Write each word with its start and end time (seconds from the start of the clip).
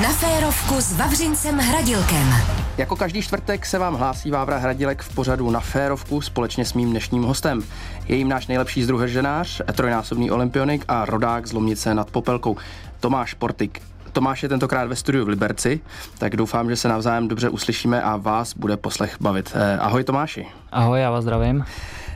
Na 0.00 0.08
férovku 0.08 0.80
s 0.80 0.92
Vavřincem 0.92 1.58
Hradilkem. 1.58 2.34
Jako 2.78 2.96
každý 2.96 3.22
čtvrtek 3.22 3.66
se 3.66 3.78
vám 3.78 3.94
hlásí 3.94 4.30
Vávra 4.30 4.58
Hradilek 4.58 5.02
v 5.02 5.14
pořadu 5.14 5.50
na 5.50 5.60
férovku 5.60 6.20
společně 6.20 6.64
s 6.64 6.74
mým 6.74 6.90
dnešním 6.90 7.22
hostem. 7.22 7.62
Je 8.08 8.16
jim 8.16 8.28
náš 8.28 8.46
nejlepší 8.46 8.82
združenář, 8.82 9.62
trojnásobný 9.72 10.30
olympionik 10.30 10.84
a 10.88 11.04
rodák 11.04 11.46
z 11.46 11.52
Lomnice 11.52 11.94
nad 11.94 12.10
Popelkou, 12.10 12.56
Tomáš 13.00 13.34
Portik. 13.34 13.82
Tomáš 14.12 14.42
je 14.42 14.48
tentokrát 14.48 14.88
ve 14.88 14.96
studiu 14.96 15.24
v 15.24 15.28
Liberci, 15.28 15.80
tak 16.18 16.36
doufám, 16.36 16.70
že 16.70 16.76
se 16.76 16.88
navzájem 16.88 17.28
dobře 17.28 17.48
uslyšíme 17.48 18.02
a 18.02 18.16
vás 18.16 18.54
bude 18.54 18.76
poslech 18.76 19.16
bavit. 19.20 19.52
Eh, 19.54 19.78
ahoj 19.78 20.04
Tomáši. 20.04 20.46
Ahoj, 20.72 21.00
já 21.00 21.10
vás 21.10 21.22
zdravím. 21.22 21.64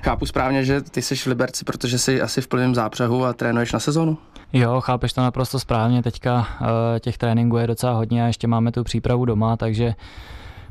Chápu 0.03 0.27
správně, 0.27 0.65
že 0.65 0.81
ty 0.81 1.03
jsi 1.03 1.17
v 1.17 1.27
Liberci, 1.27 1.65
protože 1.65 1.99
jsi 1.99 2.23
asi 2.23 2.41
v 2.41 2.49
plném 2.49 2.75
zápřehu 2.75 3.25
a 3.25 3.33
trénuješ 3.33 3.73
na 3.73 3.81
sezonu? 3.81 4.19
Jo, 4.53 4.81
chápeš 4.81 5.13
to 5.13 5.21
naprosto 5.21 5.59
správně. 5.59 6.03
Teďka 6.03 6.39
uh, 6.61 6.67
těch 7.01 7.19
tréninků 7.19 7.57
je 7.57 7.67
docela 7.67 7.93
hodně 7.93 8.25
a 8.25 8.27
ještě 8.27 8.47
máme 8.47 8.73
tu 8.73 8.85
přípravu 8.85 9.25
doma, 9.25 9.57
takže 9.57 9.95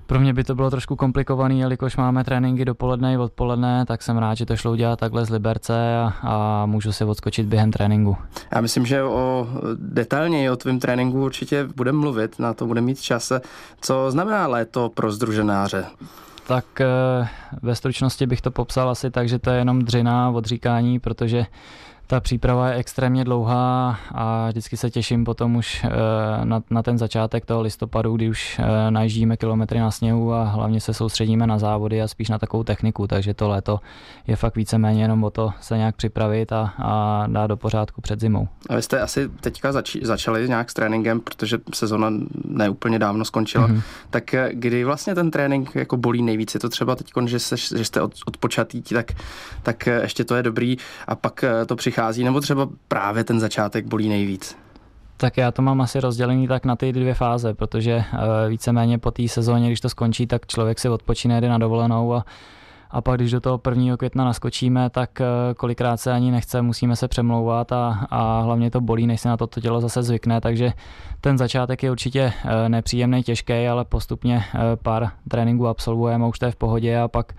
pro 0.08 0.20
mě 0.20 0.34
by 0.34 0.44
to 0.44 0.56
bylo 0.56 0.70
trošku 0.70 0.96
komplikovaný, 0.96 1.60
jelikož 1.60 1.98
máme 1.98 2.24
tréninky 2.24 2.66
dopoledne 2.66 3.14
i 3.14 3.18
odpoledne, 3.18 3.86
tak 3.86 4.02
jsem 4.02 4.18
rád, 4.18 4.36
že 4.36 4.46
to 4.46 4.58
šlo 4.58 4.72
udělat 4.72 5.00
takhle 5.00 5.26
z 5.26 5.30
Liberce 5.30 5.98
a, 5.98 6.14
a 6.22 6.66
můžu 6.66 6.92
se 6.92 7.06
odskočit 7.06 7.46
během 7.46 7.72
tréninku. 7.72 8.18
Já 8.56 8.62
myslím, 8.62 8.86
že 8.86 9.04
o 9.04 9.48
detailněji 9.76 10.50
o 10.50 10.56
tvém 10.56 10.80
tréninku 10.80 11.24
určitě 11.24 11.68
budeme 11.76 11.98
mluvit, 11.98 12.40
na 12.40 12.54
to 12.54 12.66
bude 12.66 12.82
mít 12.82 13.02
čas. 13.02 13.32
Co 13.82 14.12
znamená 14.12 14.48
léto 14.48 14.90
pro 14.90 15.12
združenáře? 15.12 15.86
Tak 16.48 16.82
eh, 16.82 17.28
ve 17.62 17.76
stručnosti 17.76 18.26
bych 18.28 18.42
to 18.42 18.52
popsal 18.52 18.90
asi 18.90 19.12
tak, 19.12 19.30
že 19.30 19.40
to 19.40 19.50
je 19.50 19.58
jenom 19.58 19.82
dřina 19.82 20.30
odříkání, 20.30 21.00
protože 21.00 21.46
ta 22.08 22.20
příprava 22.20 22.70
je 22.70 22.76
extrémně 22.76 23.24
dlouhá 23.24 24.00
a 24.12 24.48
vždycky 24.50 24.78
se 24.78 24.90
těším 24.90 25.24
potom 25.24 25.56
už 25.56 25.84
eh, 25.84 25.90
na, 26.46 26.62
na 26.70 26.84
ten 26.84 26.98
začátek 26.98 27.46
toho 27.46 27.62
listopadu, 27.62 28.16
kdy 28.16 28.30
už 28.30 28.60
eh, 28.60 28.92
najíždíme 28.92 29.38
kilometry 29.38 29.80
na 29.80 29.92
sněhu 29.92 30.34
a 30.34 30.44
hlavně 30.44 30.82
se 30.82 30.94
soustředíme 30.94 31.48
na 31.48 31.58
závody 31.60 32.02
a 32.02 32.08
spíš 32.08 32.30
na 32.30 32.40
takovou 32.40 32.64
techniku, 32.64 33.08
takže 33.08 33.34
to 33.34 33.48
léto 33.48 33.80
je 34.28 34.36
fakt 34.36 34.56
víceméně 34.56 35.02
jenom 35.02 35.24
o 35.24 35.30
to 35.30 35.54
se 35.62 35.78
nějak 35.78 35.96
připravit 35.96 36.52
a, 36.52 36.74
a 36.78 37.24
dát 37.28 37.48
do 37.48 37.58
pořádku 37.58 38.02
před 38.02 38.20
zimou. 38.20 38.48
A 38.70 38.76
vy 38.76 38.82
jste 38.82 39.02
asi 39.02 39.30
teďka 39.42 39.72
zač- 39.72 39.98
začali 40.02 40.48
nějak 40.50 40.72
s 40.72 40.74
tréninkem, 40.74 41.20
protože 41.20 41.58
sezona 41.74 42.12
neúplně 42.46 43.00
dávno 43.00 43.26
skončila, 43.26 43.68
mm-hmm. 43.68 43.82
tak 44.10 44.34
eh, 44.34 44.50
kdy 44.54 44.84
vlastně 44.84 45.16
ten 45.16 45.32
trénink 45.32 45.76
jako 45.76 45.98
bolí 45.98 46.22
nejvíc? 46.22 46.54
Je 46.54 46.60
to 46.60 46.70
třeba 46.70 46.96
teď, 46.96 47.12
že, 47.26 47.40
se, 47.40 47.58
že 47.58 47.86
jste 47.86 48.02
od, 48.02 48.14
odpočatý, 48.26 48.82
tak, 48.82 49.12
tak 49.64 49.88
ještě 49.88 50.24
to 50.24 50.36
je 50.36 50.44
dobrý 50.44 50.78
a 51.08 51.16
pak 51.16 51.46
to 51.66 51.76
přichází 51.76 51.95
přichází, 51.96 52.24
nebo 52.24 52.42
třeba 52.42 52.70
právě 52.88 53.24
ten 53.24 53.40
začátek 53.40 53.86
bolí 53.86 54.10
nejvíc? 54.10 54.58
Tak 55.18 55.38
já 55.38 55.52
to 55.52 55.62
mám 55.62 55.82
asi 55.82 56.00
rozdělený 56.00 56.48
tak 56.48 56.66
na 56.66 56.76
ty 56.76 56.94
dvě 56.94 57.14
fáze, 57.14 57.54
protože 57.54 57.96
uh, 57.96 58.20
víceméně 58.50 58.98
po 58.98 59.12
té 59.12 59.28
sezóně, 59.28 59.68
když 59.68 59.80
to 59.80 59.90
skončí, 59.90 60.28
tak 60.28 60.48
člověk 60.48 60.80
si 60.80 60.90
odpočíne, 60.90 61.42
jde 61.42 61.50
na 61.50 61.58
dovolenou 61.58 62.14
a, 62.14 62.26
a 62.92 63.02
pak 63.02 63.16
když 63.18 63.32
do 63.32 63.42
toho 63.42 63.62
1. 63.70 63.98
května 63.98 64.26
naskočíme, 64.26 64.90
tak 64.90 65.10
uh, 65.20 65.54
kolikrát 65.54 65.98
se 65.98 66.12
ani 66.12 66.32
nechce, 66.32 66.62
musíme 66.62 66.96
se 66.96 67.08
přemlouvat 67.08 67.72
a, 67.72 68.08
a 68.10 68.42
hlavně 68.42 68.72
to 68.72 68.82
bolí, 68.82 69.08
než 69.08 69.22
se 69.22 69.30
na 69.30 69.38
to, 69.38 69.48
to 69.48 69.62
tělo 69.62 69.82
zase 69.82 70.04
zvykne, 70.04 70.42
takže 70.42 70.74
ten 71.22 71.38
začátek 71.38 71.84
je 71.84 71.92
určitě 71.92 72.34
uh, 72.46 72.52
nepříjemný, 72.70 73.24
těžký, 73.24 73.68
ale 73.68 73.86
postupně 73.86 74.44
pár 74.84 75.10
tréninků 75.30 75.68
absolvujeme 75.68 76.28
už 76.28 76.40
to 76.40 76.46
je 76.46 76.52
v 76.52 76.56
pohodě 76.56 77.00
a 77.00 77.08
pak 77.08 77.34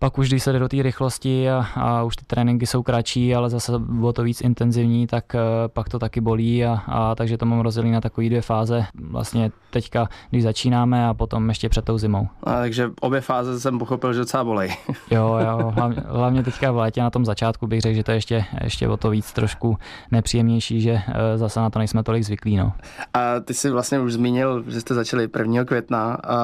pak 0.00 0.18
už, 0.18 0.28
když 0.28 0.42
se 0.42 0.52
jde 0.52 0.58
do 0.58 0.68
té 0.68 0.82
rychlosti 0.82 1.50
a, 1.50 1.66
a 1.74 2.02
už 2.02 2.16
ty 2.16 2.24
tréninky 2.24 2.66
jsou 2.66 2.82
kratší, 2.82 3.34
ale 3.34 3.50
zase 3.50 3.72
bylo 3.78 4.12
to 4.12 4.22
víc 4.22 4.40
intenzivní, 4.40 5.06
tak 5.06 5.24
uh, 5.34 5.40
pak 5.68 5.88
to 5.88 5.98
taky 5.98 6.20
bolí 6.20 6.64
a, 6.64 6.82
a 6.86 7.14
takže 7.14 7.38
to 7.38 7.46
mám 7.46 7.60
rozdělené 7.60 7.92
na 7.92 8.00
takové 8.00 8.26
dvě 8.26 8.42
fáze. 8.42 8.84
Vlastně 8.94 9.50
teďka, 9.70 10.08
když 10.30 10.42
začínáme 10.42 11.06
a 11.08 11.14
potom 11.14 11.48
ještě 11.48 11.68
před 11.68 11.84
tou 11.84 11.98
zimou. 11.98 12.28
A, 12.44 12.60
takže 12.60 12.90
obě 13.00 13.20
fáze 13.20 13.60
jsem 13.60 13.78
pochopil, 13.78 14.12
že 14.12 14.18
docela 14.18 14.44
bolej. 14.44 14.76
jo, 15.10 15.38
jo, 15.46 15.72
hlavně, 15.74 16.02
hlavně 16.06 16.42
teďka 16.42 16.72
v 16.72 16.76
létě 16.76 17.00
na 17.00 17.10
tom 17.10 17.24
začátku 17.24 17.66
bych 17.66 17.80
řekl, 17.80 17.96
že 17.96 18.04
to 18.04 18.10
je 18.10 18.16
ještě, 18.16 18.44
ještě 18.64 18.88
o 18.88 18.96
to 18.96 19.10
víc 19.10 19.32
trošku 19.32 19.76
nepříjemnější, 20.10 20.80
že 20.80 20.92
uh, 20.92 21.00
zase 21.36 21.60
na 21.60 21.70
to 21.70 21.78
nejsme 21.78 22.02
tolik 22.02 22.24
zvyklí. 22.24 22.56
No. 22.56 22.72
A 23.14 23.40
ty 23.40 23.54
jsi 23.54 23.70
vlastně 23.70 24.00
už 24.00 24.12
zmínil, 24.12 24.64
že 24.68 24.80
jste 24.80 24.94
začali 24.94 25.28
1. 25.38 25.64
května. 25.64 26.14
A 26.14 26.38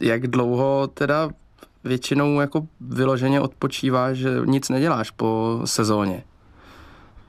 jak 0.00 0.26
dlouho 0.26 0.86
teda 0.86 1.28
většinou 1.84 2.40
jako 2.40 2.66
vyloženě 2.80 3.40
odpočíváš, 3.40 4.16
že 4.16 4.30
nic 4.44 4.68
neděláš 4.68 5.10
po 5.10 5.60
sezóně? 5.64 6.22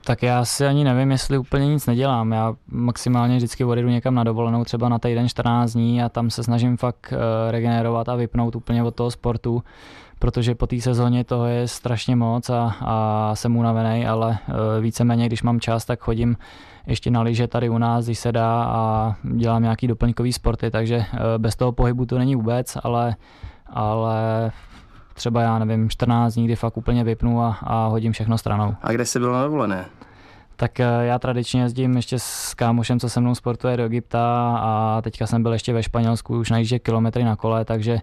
Tak 0.06 0.22
já 0.22 0.44
si 0.44 0.66
ani 0.66 0.84
nevím, 0.84 1.10
jestli 1.10 1.38
úplně 1.38 1.66
nic 1.66 1.86
nedělám. 1.86 2.32
Já 2.32 2.54
maximálně 2.66 3.36
vždycky 3.36 3.64
odjedu 3.64 3.88
někam 3.88 4.14
na 4.14 4.24
dovolenou, 4.24 4.64
třeba 4.64 4.88
na 4.88 4.98
týden 4.98 5.28
14 5.28 5.72
dní 5.72 6.02
a 6.02 6.08
tam 6.08 6.30
se 6.30 6.42
snažím 6.42 6.76
fakt 6.76 7.12
eh, 7.12 7.50
regenerovat 7.50 8.08
a 8.08 8.16
vypnout 8.16 8.56
úplně 8.56 8.82
od 8.82 8.94
toho 8.94 9.10
sportu, 9.10 9.62
protože 10.18 10.54
po 10.54 10.66
té 10.66 10.80
sezóně 10.80 11.24
toho 11.24 11.46
je 11.46 11.68
strašně 11.68 12.16
moc 12.16 12.50
a, 12.50 12.76
a 12.80 13.30
jsem 13.34 13.56
unavený, 13.56 14.06
ale 14.06 14.38
eh, 14.48 14.80
víceméně, 14.80 15.26
když 15.26 15.42
mám 15.42 15.60
čas, 15.60 15.84
tak 15.84 16.00
chodím 16.00 16.36
ještě 16.86 17.10
na 17.10 17.22
lyže 17.22 17.46
tady 17.46 17.68
u 17.68 17.78
nás, 17.78 18.04
když 18.04 18.18
se 18.18 18.32
dá 18.32 18.64
a 18.64 19.14
dělám 19.22 19.62
nějaký 19.62 19.86
doplňkový 19.86 20.32
sporty, 20.32 20.70
takže 20.70 20.96
eh, 20.96 21.18
bez 21.38 21.56
toho 21.56 21.72
pohybu 21.72 22.06
to 22.06 22.18
není 22.18 22.36
vůbec, 22.36 22.78
ale 22.82 23.16
ale 23.70 24.52
třeba 25.14 25.42
já 25.42 25.58
nevím, 25.58 25.90
14 25.90 26.34
dní, 26.34 26.44
kdy 26.44 26.56
fakt 26.56 26.76
úplně 26.76 27.04
vypnu 27.04 27.42
a, 27.42 27.58
a 27.62 27.86
hodím 27.86 28.12
všechno 28.12 28.38
stranou. 28.38 28.74
A 28.82 28.92
kde 28.92 29.04
jsi 29.04 29.18
byl 29.18 29.32
na 29.32 29.42
dovolené? 29.42 29.84
Tak 30.56 30.80
eh, 30.80 30.84
já 31.00 31.18
tradičně 31.18 31.62
jezdím 31.62 31.96
ještě 31.96 32.18
s 32.18 32.54
kámošem, 32.54 33.00
co 33.00 33.08
se 33.08 33.20
mnou 33.20 33.34
sportuje 33.34 33.76
do 33.76 33.84
Egypta 33.84 34.56
a 34.60 35.02
teďka 35.02 35.26
jsem 35.26 35.42
byl 35.42 35.52
ještě 35.52 35.72
ve 35.72 35.82
Španělsku, 35.82 36.38
už 36.38 36.50
najíždě 36.50 36.78
kilometry 36.78 37.24
na 37.24 37.36
kole, 37.36 37.64
takže 37.64 38.00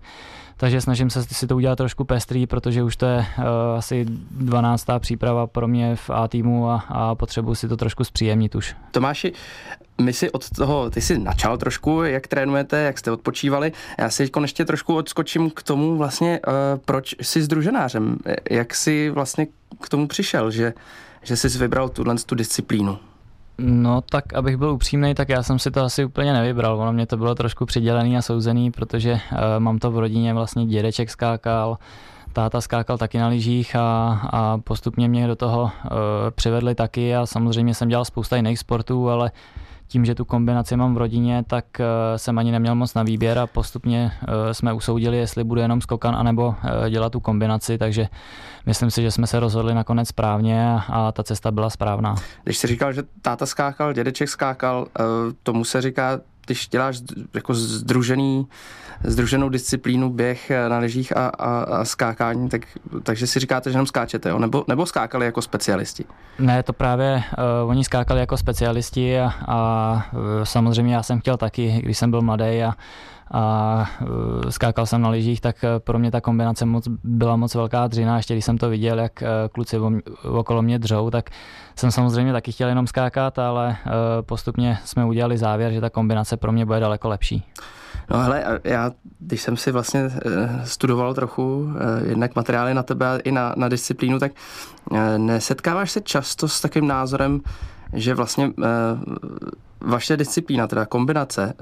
takže 0.57 0.81
snažím 0.81 1.09
se 1.09 1.23
si 1.23 1.47
to 1.47 1.55
udělat 1.55 1.75
trošku 1.75 2.03
pestrý, 2.03 2.47
protože 2.47 2.83
už 2.83 2.95
to 2.95 3.05
je 3.05 3.17
uh, 3.17 3.43
asi 3.77 4.05
12. 4.31 4.85
příprava 4.99 5.47
pro 5.47 5.67
mě 5.67 5.95
v 5.95 6.09
A 6.09 6.27
týmu 6.27 6.69
a, 6.69 6.85
a 6.89 7.15
potřebuji 7.15 7.55
si 7.55 7.67
to 7.67 7.77
trošku 7.77 8.03
zpříjemnit 8.03 8.55
už. 8.55 8.75
Tomáši, 8.91 9.33
my 10.01 10.13
si 10.13 10.31
od 10.31 10.49
toho, 10.49 10.89
ty 10.89 11.01
jsi 11.01 11.17
načal 11.17 11.57
trošku, 11.57 12.03
jak 12.03 12.27
trénujete, 12.27 12.81
jak 12.81 12.99
jste 12.99 13.11
odpočívali. 13.11 13.71
Já 13.99 14.09
si 14.09 14.23
teď 14.23 14.41
ještě 14.41 14.65
trošku 14.65 14.95
odskočím 14.95 15.49
k 15.49 15.63
tomu 15.63 15.97
vlastně, 15.97 16.39
uh, 16.47 16.53
proč 16.85 17.15
jsi 17.21 17.41
združenářem. 17.41 18.17
Jak 18.49 18.75
jsi 18.75 19.09
vlastně 19.09 19.47
k 19.81 19.89
tomu 19.89 20.07
přišel, 20.07 20.51
že, 20.51 20.73
že 21.23 21.37
jsi 21.37 21.57
vybral 21.57 21.89
tuhle 21.89 22.15
tu 22.25 22.35
disciplínu? 22.35 22.97
No 23.57 24.01
tak, 24.01 24.33
abych 24.33 24.57
byl 24.57 24.69
upřímný, 24.69 25.15
tak 25.15 25.29
já 25.29 25.43
jsem 25.43 25.59
si 25.59 25.71
to 25.71 25.81
asi 25.81 26.05
úplně 26.05 26.33
nevybral. 26.33 26.79
Ono 26.79 26.93
mě 26.93 27.05
to 27.05 27.17
bylo 27.17 27.35
trošku 27.35 27.65
přidělený 27.65 28.17
a 28.17 28.21
souzený, 28.21 28.71
protože 28.71 29.13
uh, 29.13 29.19
mám 29.59 29.79
to 29.79 29.91
v 29.91 29.99
rodině, 29.99 30.33
vlastně 30.33 30.65
dědeček 30.65 31.09
skákal, 31.09 31.77
táta 32.33 32.61
skákal 32.61 32.97
taky 32.97 33.17
na 33.17 33.27
lyžích 33.27 33.75
a, 33.75 34.19
a 34.31 34.57
postupně 34.57 35.07
mě 35.07 35.27
do 35.27 35.35
toho 35.35 35.63
uh, 35.63 35.69
přivedli 36.35 36.75
taky 36.75 37.15
a 37.15 37.25
samozřejmě 37.25 37.73
jsem 37.73 37.89
dělal 37.89 38.05
spousta 38.05 38.35
jiných 38.35 38.59
sportů, 38.59 39.09
ale 39.09 39.31
tím, 39.93 40.05
že 40.05 40.15
tu 40.15 40.25
kombinaci 40.25 40.77
mám 40.77 40.95
v 40.95 40.97
rodině, 40.97 41.43
tak 41.47 41.65
uh, 41.79 41.85
jsem 42.17 42.37
ani 42.37 42.51
neměl 42.51 42.75
moc 42.75 42.93
na 42.93 43.03
výběr 43.03 43.39
a 43.39 43.47
postupně 43.47 44.11
uh, 44.21 44.51
jsme 44.51 44.73
usoudili, 44.73 45.17
jestli 45.17 45.43
bude 45.43 45.61
jenom 45.61 45.81
skokan 45.81 46.15
anebo 46.15 46.47
uh, 46.47 46.89
dělat 46.89 47.11
tu 47.11 47.19
kombinaci, 47.19 47.77
takže 47.77 48.07
myslím 48.65 48.91
si, 48.91 49.01
že 49.01 49.11
jsme 49.11 49.27
se 49.27 49.39
rozhodli 49.39 49.73
nakonec 49.73 50.07
správně 50.07 50.79
a 50.89 51.11
ta 51.11 51.23
cesta 51.23 51.51
byla 51.51 51.69
správná. 51.69 52.15
Když 52.43 52.57
jsi 52.57 52.67
říkal, 52.67 52.93
že 52.93 53.03
táta 53.21 53.45
skákal, 53.45 53.93
dědeček 53.93 54.29
skákal, 54.29 54.87
tomu 55.43 55.63
se 55.63 55.81
říká 55.81 56.19
když 56.45 56.67
děláš 56.67 57.01
jako 57.33 57.53
združený, 57.53 58.47
združenou 59.03 59.49
disciplínu 59.49 60.09
běh 60.09 60.51
na 60.67 60.77
lyžích 60.77 61.17
a, 61.17 61.27
a, 61.27 61.63
a 61.63 61.85
skákání, 61.85 62.49
tak, 62.49 62.61
takže 63.03 63.27
si 63.27 63.39
říkáte, 63.39 63.69
že 63.69 63.73
jenom 63.73 63.87
skáčete, 63.87 64.29
jo? 64.29 64.39
Nebo, 64.39 64.65
nebo 64.67 64.85
skákali 64.85 65.25
jako 65.25 65.41
specialisti? 65.41 66.05
Ne, 66.39 66.63
to 66.63 66.73
právě 66.73 67.23
uh, 67.63 67.69
oni 67.69 67.83
skákali 67.83 68.19
jako 68.19 68.37
specialisti 68.37 69.19
a, 69.19 69.33
a 69.47 70.05
uh, 70.13 70.19
samozřejmě 70.43 70.95
já 70.95 71.03
jsem 71.03 71.19
chtěl 71.19 71.37
taky, 71.37 71.81
když 71.83 71.97
jsem 71.97 72.11
byl 72.11 72.21
mladý 72.21 72.63
a 72.63 72.73
a 73.33 73.85
uh, 74.01 74.49
skákal 74.49 74.85
jsem 74.85 75.01
na 75.01 75.09
lyžích, 75.09 75.41
tak 75.41 75.55
uh, 75.63 75.69
pro 75.79 75.99
mě 75.99 76.11
ta 76.11 76.21
kombinace 76.21 76.65
moc, 76.65 76.87
byla 77.03 77.35
moc 77.35 77.55
velká 77.55 77.87
dřina. 77.87 78.17
Ještě 78.17 78.33
když 78.33 78.45
jsem 78.45 78.57
to 78.57 78.69
viděl, 78.69 78.99
jak 78.99 79.11
uh, 79.21 79.27
kluci 79.51 79.77
okolo 80.23 80.61
mě 80.61 80.79
dřou, 80.79 81.09
tak 81.09 81.29
jsem 81.75 81.91
samozřejmě 81.91 82.33
taky 82.33 82.51
chtěl 82.51 82.69
jenom 82.69 82.87
skákat, 82.87 83.39
ale 83.39 83.77
postupně 84.21 84.77
jsme 84.85 85.05
udělali 85.05 85.37
závěr, 85.37 85.71
že 85.71 85.81
ta 85.81 85.89
kombinace 85.89 86.37
pro 86.37 86.51
mě 86.51 86.65
bude 86.65 86.79
daleko 86.79 87.09
lepší. 87.09 87.45
No 88.09 88.19
hele, 88.19 88.59
já, 88.63 88.91
když 89.19 89.41
jsem 89.41 89.57
si 89.57 89.71
vlastně 89.71 90.11
studoval 90.63 91.13
trochu 91.13 91.69
jednak 92.05 92.35
materiály 92.35 92.73
na 92.73 92.83
tebe 92.83 93.19
i 93.23 93.31
na, 93.31 93.53
na 93.57 93.69
disciplínu, 93.69 94.19
tak 94.19 94.31
nesetkáváš 95.17 95.91
se 95.91 96.01
často 96.01 96.47
s 96.47 96.61
takovým 96.61 96.87
názorem, 96.87 97.41
že 97.93 98.13
vlastně 98.13 98.51
vaše 99.81 100.17
disciplína, 100.17 100.67
teda 100.67 100.85
kombinace, 100.85 101.53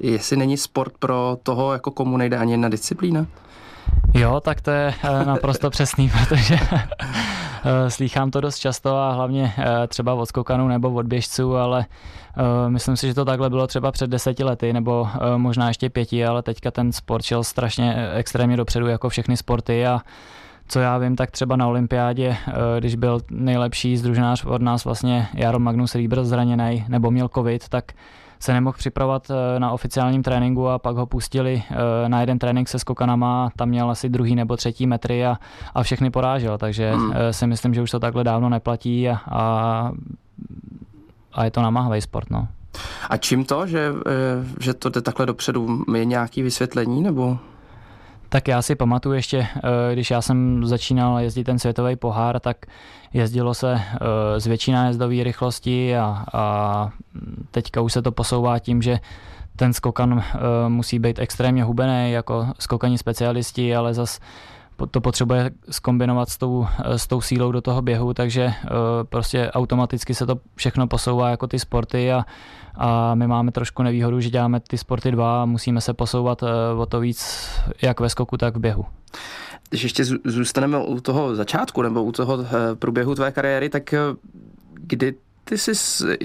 jestli 0.00 0.36
není 0.36 0.56
sport 0.56 0.92
pro 0.98 1.38
toho, 1.42 1.72
jako 1.72 1.90
komu 1.90 2.16
nejde 2.16 2.36
ani 2.36 2.52
jedna 2.52 2.68
disciplína? 2.68 3.26
Jo, 4.14 4.40
tak 4.40 4.60
to 4.60 4.70
je 4.70 4.94
eh, 5.04 5.24
naprosto 5.24 5.70
přesný, 5.76 6.10
protože 6.10 6.58
Slýchám 7.88 8.30
to 8.30 8.40
dost 8.40 8.58
často 8.58 8.96
a 8.96 9.12
hlavně 9.12 9.54
třeba 9.88 10.14
od 10.14 10.26
skokanů 10.26 10.68
nebo 10.68 10.92
od 10.92 11.06
běžců, 11.06 11.56
ale 11.56 11.86
myslím 12.68 12.96
si, 12.96 13.06
že 13.06 13.14
to 13.14 13.24
takhle 13.24 13.50
bylo 13.50 13.66
třeba 13.66 13.92
před 13.92 14.10
deseti 14.10 14.44
lety 14.44 14.72
nebo 14.72 15.08
možná 15.36 15.68
ještě 15.68 15.90
pěti, 15.90 16.26
ale 16.26 16.42
teďka 16.42 16.70
ten 16.70 16.92
sport 16.92 17.24
šel 17.24 17.44
strašně 17.44 18.10
extrémně 18.14 18.56
dopředu 18.56 18.86
jako 18.86 19.08
všechny 19.08 19.36
sporty 19.36 19.86
a 19.86 20.00
co 20.68 20.80
já 20.80 20.98
vím, 20.98 21.16
tak 21.16 21.30
třeba 21.30 21.56
na 21.56 21.66
olympiádě, 21.66 22.36
když 22.78 22.94
byl 22.94 23.20
nejlepší 23.30 23.96
združenář 23.96 24.44
od 24.44 24.62
nás 24.62 24.84
vlastně 24.84 25.28
Jarl 25.34 25.58
Magnus 25.58 25.94
Rieber 25.94 26.24
zraněný 26.24 26.84
nebo 26.88 27.10
měl 27.10 27.28
covid, 27.28 27.68
tak 27.68 27.92
se 28.40 28.52
nemohl 28.52 28.78
připravovat 28.78 29.30
eh, 29.30 29.60
na 29.60 29.70
oficiálním 29.70 30.22
tréninku 30.22 30.68
a 30.68 30.78
pak 30.78 30.96
ho 30.96 31.06
pustili 31.06 31.62
eh, 31.70 32.08
na 32.08 32.20
jeden 32.20 32.38
trénink 32.38 32.68
se 32.68 32.78
skokanama, 32.78 33.50
tam 33.56 33.68
měl 33.68 33.90
asi 33.90 34.08
druhý 34.08 34.34
nebo 34.34 34.56
třetí 34.56 34.86
metry 34.86 35.26
a, 35.26 35.36
a 35.74 35.82
všechny 35.82 36.10
porážel, 36.10 36.58
takže 36.58 36.92
hmm. 36.92 37.12
Eh, 37.14 37.32
si 37.32 37.46
myslím, 37.46 37.74
že 37.74 37.82
už 37.82 37.90
to 37.90 38.00
takhle 38.00 38.24
dávno 38.24 38.48
neplatí 38.48 39.08
a, 39.08 39.20
a, 39.30 39.92
a 41.32 41.44
je 41.44 41.50
to 41.50 41.62
namáhavý 41.62 42.00
sport. 42.00 42.30
No. 42.30 42.48
A 43.08 43.16
čím 43.16 43.44
to, 43.44 43.66
že, 43.66 43.92
že 44.60 44.74
to 44.74 44.88
jde 44.88 45.00
takhle 45.00 45.26
dopředu, 45.26 45.84
je 45.96 46.04
nějaký 46.04 46.42
vysvětlení 46.42 47.02
nebo? 47.02 47.38
Tak 48.32 48.48
já 48.48 48.62
si 48.62 48.74
pamatuju 48.74 49.14
ještě, 49.14 49.46
když 49.92 50.10
já 50.10 50.22
jsem 50.22 50.66
začínal 50.66 51.18
jezdit 51.18 51.44
ten 51.44 51.58
světový 51.58 51.96
pohár, 51.96 52.40
tak 52.40 52.56
jezdilo 53.12 53.54
se 53.54 53.80
z 54.38 54.46
větší 54.46 54.72
nájezdové 54.72 55.24
rychlosti 55.24 55.96
a, 55.96 56.24
a 56.32 56.90
teďka 57.50 57.80
už 57.80 57.92
se 57.92 58.02
to 58.02 58.12
posouvá 58.12 58.58
tím, 58.58 58.82
že 58.82 58.98
ten 59.56 59.72
skokan 59.72 60.12
uh, 60.12 60.22
musí 60.68 60.98
být 60.98 61.18
extrémně 61.18 61.64
hubený 61.64 62.12
jako 62.12 62.46
skokaní 62.58 62.98
specialisti, 62.98 63.76
ale 63.76 63.94
zas 63.94 64.20
to 64.86 65.00
potřebuje 65.00 65.50
skombinovat 65.70 66.28
s 66.28 66.38
tou, 66.38 66.66
eh, 66.84 66.98
s 66.98 67.06
tou 67.06 67.20
sílou 67.20 67.52
do 67.52 67.60
toho 67.60 67.82
běhu, 67.82 68.14
takže 68.14 68.44
uh, 68.44 68.70
prostě 69.04 69.50
automaticky 69.50 70.14
se 70.14 70.26
to 70.26 70.36
všechno 70.56 70.86
posouvá 70.86 71.30
jako 71.30 71.46
ty 71.46 71.58
sporty 71.58 72.12
a, 72.12 72.24
a 72.74 73.14
my 73.14 73.26
máme 73.26 73.52
trošku 73.52 73.82
nevýhodu, 73.82 74.20
že 74.20 74.30
děláme 74.30 74.60
ty 74.60 74.78
sporty 74.78 75.10
dva 75.10 75.42
a 75.42 75.44
musíme 75.44 75.80
se 75.80 75.94
posouvat 75.94 76.42
uh, 76.42 76.48
o 76.80 76.86
to 76.86 77.00
víc 77.00 77.48
jak 77.82 78.00
ve 78.00 78.08
skoku, 78.08 78.36
tak 78.36 78.56
v 78.56 78.60
běhu. 78.60 78.84
Když 79.70 79.82
ještě 79.82 80.04
zůstaneme 80.24 80.78
u 80.78 81.00
toho 81.00 81.36
začátku 81.36 81.82
nebo 81.82 82.04
u 82.04 82.12
toho 82.12 82.38
průběhu 82.74 83.14
tvé 83.14 83.32
kariéry, 83.32 83.68
tak 83.68 83.94
kdy 84.74 85.14
ty 85.50 85.58
jsi 85.58 85.72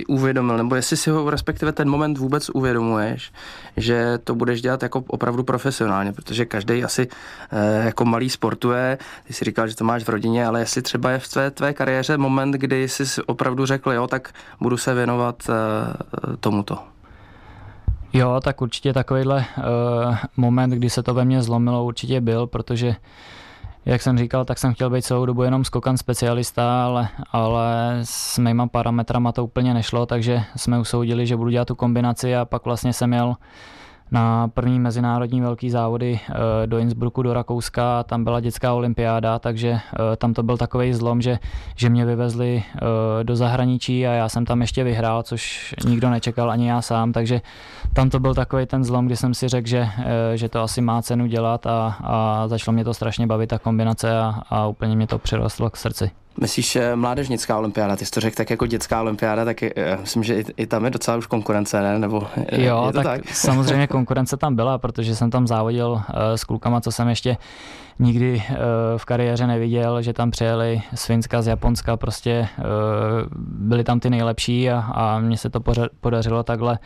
uvědomil, 0.07 0.57
nebo 0.57 0.75
jestli 0.75 0.97
si 0.97 1.09
ho 1.09 1.29
respektive 1.29 1.71
ten 1.71 1.89
moment 1.89 2.17
vůbec 2.17 2.49
uvědomuješ, 2.49 3.31
že 3.77 4.17
to 4.23 4.35
budeš 4.35 4.61
dělat 4.61 4.83
jako 4.83 5.03
opravdu 5.07 5.43
profesionálně, 5.43 6.13
protože 6.13 6.45
každý 6.45 6.83
asi 6.83 7.07
eh, 7.51 7.85
jako 7.85 8.05
malý 8.05 8.29
sportuje, 8.29 8.97
ty 9.27 9.33
jsi 9.33 9.45
říkal, 9.45 9.67
že 9.67 9.75
to 9.75 9.83
máš 9.83 10.03
v 10.03 10.09
rodině, 10.09 10.45
ale 10.45 10.59
jestli 10.59 10.81
třeba 10.81 11.11
je 11.11 11.19
v 11.19 11.27
tvé, 11.27 11.51
tvé 11.51 11.73
kariéře 11.73 12.17
moment, 12.17 12.51
kdy 12.51 12.89
jsi 12.89 13.21
opravdu 13.25 13.65
řekl, 13.65 13.91
jo, 13.91 14.07
tak 14.07 14.33
budu 14.61 14.77
se 14.77 14.93
věnovat 14.93 15.49
eh, 15.49 16.37
tomuto. 16.39 16.77
Jo, 18.13 18.39
tak 18.43 18.61
určitě 18.61 18.93
takovýhle 18.93 19.45
uh, 19.57 20.17
moment, 20.37 20.69
kdy 20.69 20.89
se 20.89 21.03
to 21.03 21.13
ve 21.13 21.25
mně 21.25 21.41
zlomilo, 21.41 21.85
určitě 21.85 22.21
byl, 22.21 22.47
protože 22.47 22.95
jak 23.85 24.01
jsem 24.01 24.17
říkal, 24.17 24.45
tak 24.45 24.59
jsem 24.59 24.73
chtěl 24.73 24.89
být 24.89 25.01
celou 25.01 25.25
dobu 25.25 25.43
jenom 25.43 25.63
skokan 25.63 25.97
specialista, 25.97 26.85
ale, 26.85 27.07
ale 27.31 27.99
s 28.03 28.37
mýma 28.37 28.67
parametrama 28.67 29.31
to 29.31 29.43
úplně 29.43 29.73
nešlo, 29.73 30.05
takže 30.05 30.43
jsme 30.55 30.79
usoudili, 30.79 31.27
že 31.27 31.37
budu 31.37 31.49
dělat 31.49 31.67
tu 31.67 31.75
kombinaci 31.75 32.35
a 32.35 32.45
pak 32.45 32.65
vlastně 32.65 32.93
jsem 32.93 33.09
měl 33.09 33.35
na 34.11 34.47
první 34.47 34.79
mezinárodní 34.79 35.41
velký 35.41 35.69
závody 35.69 36.19
eh, 36.29 36.33
do 36.67 36.77
Innsbrucku 36.77 37.21
do 37.21 37.33
Rakouska, 37.33 38.03
tam 38.03 38.23
byla 38.23 38.39
dětská 38.39 38.73
olympiáda, 38.73 39.39
takže 39.39 39.69
eh, 39.69 40.15
tam 40.17 40.33
to 40.33 40.43
byl 40.43 40.57
takový 40.57 40.93
zlom, 40.93 41.21
že, 41.21 41.39
že 41.75 41.89
mě 41.89 42.05
vyvezli 42.05 42.63
eh, 42.75 42.79
do 43.23 43.35
zahraničí 43.35 44.07
a 44.07 44.11
já 44.11 44.29
jsem 44.29 44.45
tam 44.45 44.61
ještě 44.61 44.83
vyhrál, 44.83 45.23
což 45.23 45.75
nikdo 45.85 46.09
nečekal, 46.09 46.51
ani 46.51 46.69
já 46.69 46.81
sám, 46.81 47.13
takže 47.13 47.41
tam 47.93 48.09
to 48.09 48.19
byl 48.19 48.33
takový 48.33 48.65
ten 48.65 48.83
zlom, 48.83 49.05
kdy 49.05 49.15
jsem 49.15 49.33
si 49.33 49.47
řekl, 49.47 49.67
že, 49.67 49.87
že 50.35 50.49
to 50.49 50.61
asi 50.61 50.81
má 50.81 51.01
cenu 51.01 51.27
dělat 51.27 51.67
a, 51.67 51.97
a 52.03 52.47
začalo 52.47 52.73
mě 52.73 52.83
to 52.83 52.93
strašně 52.93 53.27
bavit 53.27 53.47
ta 53.47 53.59
kombinace 53.59 54.19
a, 54.19 54.41
a 54.49 54.67
úplně 54.67 54.95
mě 54.95 55.07
to 55.07 55.19
přirostlo 55.19 55.69
k 55.69 55.77
srdci. 55.77 56.24
Myslíš 56.41 56.77
mládežnická 56.95 57.57
olympiáda, 57.57 57.95
ty 57.95 58.05
jsi 58.05 58.11
to 58.11 58.19
řekl 58.19 58.35
tak 58.35 58.49
jako 58.49 58.67
dětská 58.67 59.01
olympiáda, 59.01 59.45
tak 59.45 59.61
je, 59.61 59.73
myslím, 60.01 60.23
že 60.23 60.35
i, 60.39 60.45
i 60.57 60.67
tam 60.67 60.85
je 60.85 60.91
docela 60.91 61.17
už 61.17 61.27
konkurence, 61.27 61.81
ne? 61.81 61.99
Nebo 61.99 62.27
jo, 62.51 62.83
je 62.87 62.93
to 62.93 63.03
tak, 63.03 63.03
tak? 63.03 63.29
samozřejmě 63.35 63.87
konkurence 63.87 64.37
tam 64.37 64.55
byla, 64.55 64.77
protože 64.77 65.15
jsem 65.15 65.31
tam 65.31 65.47
závodil 65.47 65.91
uh, 65.91 66.01
s 66.35 66.43
klukama, 66.43 66.81
co 66.81 66.91
jsem 66.91 67.07
ještě 67.07 67.37
nikdy 67.99 68.43
uh, 68.49 68.55
v 68.97 69.05
kariéře 69.05 69.47
neviděl, 69.47 70.01
že 70.01 70.13
tam 70.13 70.31
přijeli 70.31 70.81
z 70.95 71.05
Finska, 71.05 71.41
z 71.41 71.47
Japonska, 71.47 71.97
prostě 71.97 72.47
uh, 72.57 72.65
byli 73.37 73.83
tam 73.83 73.99
ty 73.99 74.09
nejlepší 74.09 74.69
a, 74.69 74.79
a 74.79 75.19
mně 75.19 75.37
se 75.37 75.49
to 75.49 75.59
podařilo 76.01 76.43
takhle, 76.43 76.79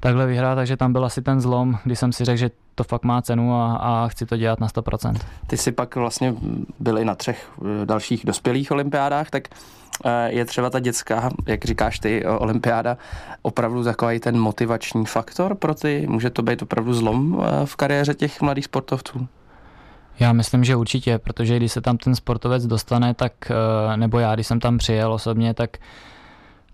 takhle 0.00 0.26
vyhrát, 0.26 0.56
takže 0.56 0.76
tam 0.76 0.92
byl 0.92 1.04
asi 1.04 1.22
ten 1.22 1.40
zlom, 1.40 1.78
kdy 1.84 1.96
jsem 1.96 2.12
si 2.12 2.24
řekl, 2.24 2.36
že 2.36 2.50
to 2.76 2.84
fakt 2.84 3.04
má 3.04 3.22
cenu 3.22 3.54
a, 3.54 3.76
a 3.76 4.08
chci 4.08 4.26
to 4.26 4.36
dělat 4.36 4.60
na 4.60 4.66
100%. 4.66 5.16
Ty 5.46 5.56
jsi 5.56 5.72
pak 5.72 5.96
vlastně 5.96 6.34
byli 6.80 7.04
na 7.04 7.14
třech 7.14 7.48
eh, 7.82 7.86
dalších 7.86 8.26
dospělých 8.26 8.70
olympiádách, 8.70 9.30
tak 9.30 9.48
eh, 10.04 10.32
je 10.32 10.44
třeba 10.44 10.70
ta 10.70 10.78
dětská, 10.78 11.30
jak 11.46 11.64
říkáš 11.64 11.98
ty, 11.98 12.26
olympiáda, 12.26 12.96
opravdu 13.42 13.84
takový 13.84 14.20
ten 14.20 14.38
motivační 14.38 15.06
faktor 15.06 15.54
pro 15.54 15.74
ty? 15.74 16.06
Může 16.08 16.30
to 16.30 16.42
být 16.42 16.62
opravdu 16.62 16.94
zlom 16.94 17.42
eh, 17.42 17.66
v 17.66 17.76
kariéře 17.76 18.14
těch 18.14 18.40
mladých 18.40 18.64
sportovců? 18.64 19.28
Já 20.20 20.32
myslím, 20.32 20.64
že 20.64 20.76
určitě, 20.76 21.18
protože 21.18 21.56
když 21.56 21.72
se 21.72 21.80
tam 21.80 21.96
ten 21.96 22.14
sportovec 22.14 22.66
dostane, 22.66 23.14
tak, 23.14 23.52
nebo 23.96 24.18
já, 24.18 24.34
když 24.34 24.46
jsem 24.46 24.60
tam 24.60 24.78
přijel 24.78 25.12
osobně, 25.12 25.54
tak 25.54 25.78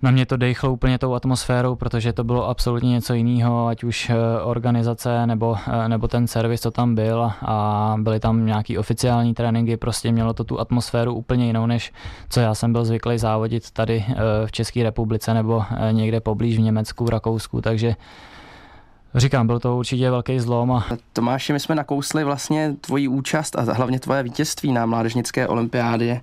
na 0.03 0.11
mě 0.11 0.27
to 0.27 0.37
dejchlo 0.37 0.73
úplně 0.73 0.99
tou 0.99 1.15
atmosférou, 1.15 1.77
protože 1.77 2.13
to 2.13 2.25
bylo 2.25 2.49
absolutně 2.49 2.91
něco 2.91 3.15
jiného, 3.15 3.67
ať 3.67 3.85
už 3.85 4.11
eh, 4.11 4.15
organizace 4.45 5.27
nebo, 5.27 5.57
eh, 5.67 5.89
nebo 5.89 6.09
ten 6.09 6.27
servis, 6.27 6.61
co 6.61 6.71
tam 6.71 6.95
byl 6.95 7.31
a 7.43 7.95
byly 7.99 8.21
tam 8.21 8.47
nějaký 8.47 8.79
oficiální 8.79 9.35
tréninky, 9.35 9.77
prostě 9.77 10.13
mělo 10.13 10.35
to 10.35 10.45
tu 10.45 10.61
atmosféru 10.61 11.15
úplně 11.15 11.47
jinou, 11.47 11.67
než 11.67 11.93
co 12.29 12.41
já 12.41 12.55
jsem 12.55 12.73
byl 12.73 12.85
zvyklý 12.85 13.19
závodit 13.19 13.71
tady 13.71 14.05
eh, 14.09 14.15
v 14.47 14.53
České 14.53 14.83
republice 14.83 15.35
nebo 15.35 15.65
někde 15.93 16.21
poblíž 16.21 16.57
v 16.57 16.61
Německu, 16.61 17.05
v 17.05 17.09
Rakousku, 17.09 17.61
takže 17.61 17.95
Říkám, 19.15 19.47
byl 19.47 19.61
to 19.61 19.77
určitě 19.77 20.11
velký 20.11 20.41
zlom. 20.41 20.73
A... 20.73 20.87
Tomáši, 21.13 21.53
my 21.53 21.61
jsme 21.61 21.75
nakousli 21.75 22.25
vlastně 22.25 22.75
tvoji 22.81 23.09
účast 23.09 23.57
a 23.57 23.61
hlavně 23.73 24.01
tvoje 24.01 24.23
vítězství 24.23 24.73
na 24.73 24.87
mládežnické 24.87 25.49
olympiádě. 25.49 26.21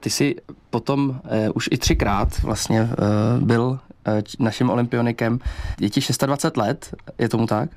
Ty 0.00 0.10
jsi 0.10 0.36
potom 0.70 1.08
uh, 1.08 1.16
už 1.54 1.68
i 1.72 1.78
třikrát 1.78 2.42
vlastně 2.42 2.82
uh, 2.82 2.88
byl 3.46 3.78
naším 4.38 4.70
olympionikem. 4.70 5.38
Je 5.80 5.90
ti 5.90 6.00
26 6.26 6.56
let, 6.56 6.94
je 7.18 7.28
tomu 7.28 7.46
tak? 7.46 7.70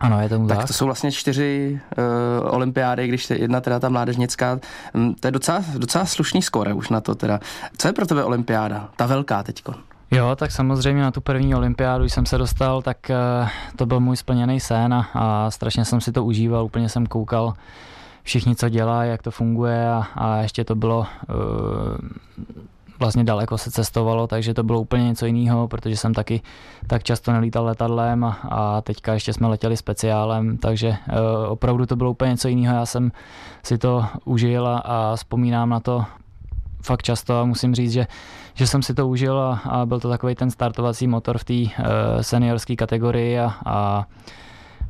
Ano, 0.00 0.20
je 0.20 0.28
tomu 0.28 0.48
tak. 0.48 0.58
Tak 0.58 0.66
to 0.66 0.72
jsou 0.72 0.84
vlastně 0.84 1.12
čtyři 1.12 1.80
uh, 1.98 2.54
olympiády, 2.54 3.08
když 3.08 3.30
jedna 3.30 3.60
teda 3.60 3.80
ta 3.80 3.88
mládežnická. 3.88 4.60
Um, 4.94 5.14
to 5.14 5.28
je 5.28 5.32
docela, 5.32 5.64
docela 5.78 6.04
slušný 6.04 6.42
skore 6.42 6.72
už 6.72 6.88
na 6.88 7.00
to 7.00 7.14
teda. 7.14 7.40
Co 7.78 7.88
je 7.88 7.92
pro 7.92 8.06
tebe 8.06 8.24
olympiáda? 8.24 8.88
Ta 8.96 9.06
velká 9.06 9.42
teďko. 9.42 9.74
Jo, 10.12 10.36
tak 10.36 10.50
samozřejmě 10.50 11.02
na 11.02 11.10
tu 11.10 11.20
první 11.20 11.54
olympiádu, 11.54 12.04
jsem 12.04 12.26
se 12.26 12.38
dostal, 12.38 12.82
tak 12.82 12.96
uh, 13.10 13.48
to 13.76 13.86
byl 13.86 14.00
můj 14.00 14.16
splněný 14.16 14.60
sen 14.60 14.94
a, 14.94 15.08
a 15.14 15.50
strašně 15.50 15.84
jsem 15.84 16.00
si 16.00 16.12
to 16.12 16.24
užíval, 16.24 16.64
úplně 16.64 16.88
jsem 16.88 17.06
koukal 17.06 17.54
všichni, 18.22 18.56
co 18.56 18.68
dělá, 18.68 19.04
jak 19.04 19.22
to 19.22 19.30
funguje 19.30 19.90
a, 19.90 20.06
a 20.14 20.36
ještě 20.36 20.64
to 20.64 20.74
bylo 20.74 20.98
uh, 20.98 21.06
vlastně 22.98 23.24
daleko 23.24 23.58
se 23.58 23.70
cestovalo, 23.70 24.26
takže 24.26 24.54
to 24.54 24.62
bylo 24.62 24.80
úplně 24.80 25.04
něco 25.04 25.26
jiného, 25.26 25.68
protože 25.68 25.96
jsem 25.96 26.14
taky 26.14 26.42
tak 26.86 27.02
často 27.02 27.32
nelítal 27.32 27.64
letadlem 27.64 28.24
a, 28.24 28.38
a 28.50 28.80
teďka 28.80 29.14
ještě 29.14 29.32
jsme 29.32 29.48
letěli 29.48 29.76
speciálem, 29.76 30.58
takže 30.58 30.88
uh, 30.88 31.52
opravdu 31.52 31.86
to 31.86 31.96
bylo 31.96 32.10
úplně 32.10 32.30
něco 32.30 32.48
jiného. 32.48 32.76
Já 32.76 32.86
jsem 32.86 33.12
si 33.62 33.78
to 33.78 34.04
užil 34.24 34.68
a, 34.68 34.78
a 34.78 35.16
vzpomínám 35.16 35.68
na 35.68 35.80
to 35.80 36.04
fakt 36.82 37.02
často 37.02 37.40
a 37.40 37.44
musím 37.44 37.74
říct, 37.74 37.92
že, 37.92 38.06
že 38.54 38.66
jsem 38.66 38.82
si 38.82 38.94
to 38.94 39.08
užil 39.08 39.40
a, 39.40 39.60
a 39.64 39.86
byl 39.86 40.00
to 40.00 40.08
takový 40.08 40.34
ten 40.34 40.50
startovací 40.50 41.06
motor 41.06 41.38
v 41.38 41.44
té 41.44 41.54
uh, 41.54 41.66
seniorské 42.20 42.76
kategorii 42.76 43.38
a, 43.38 43.54
a 43.66 44.06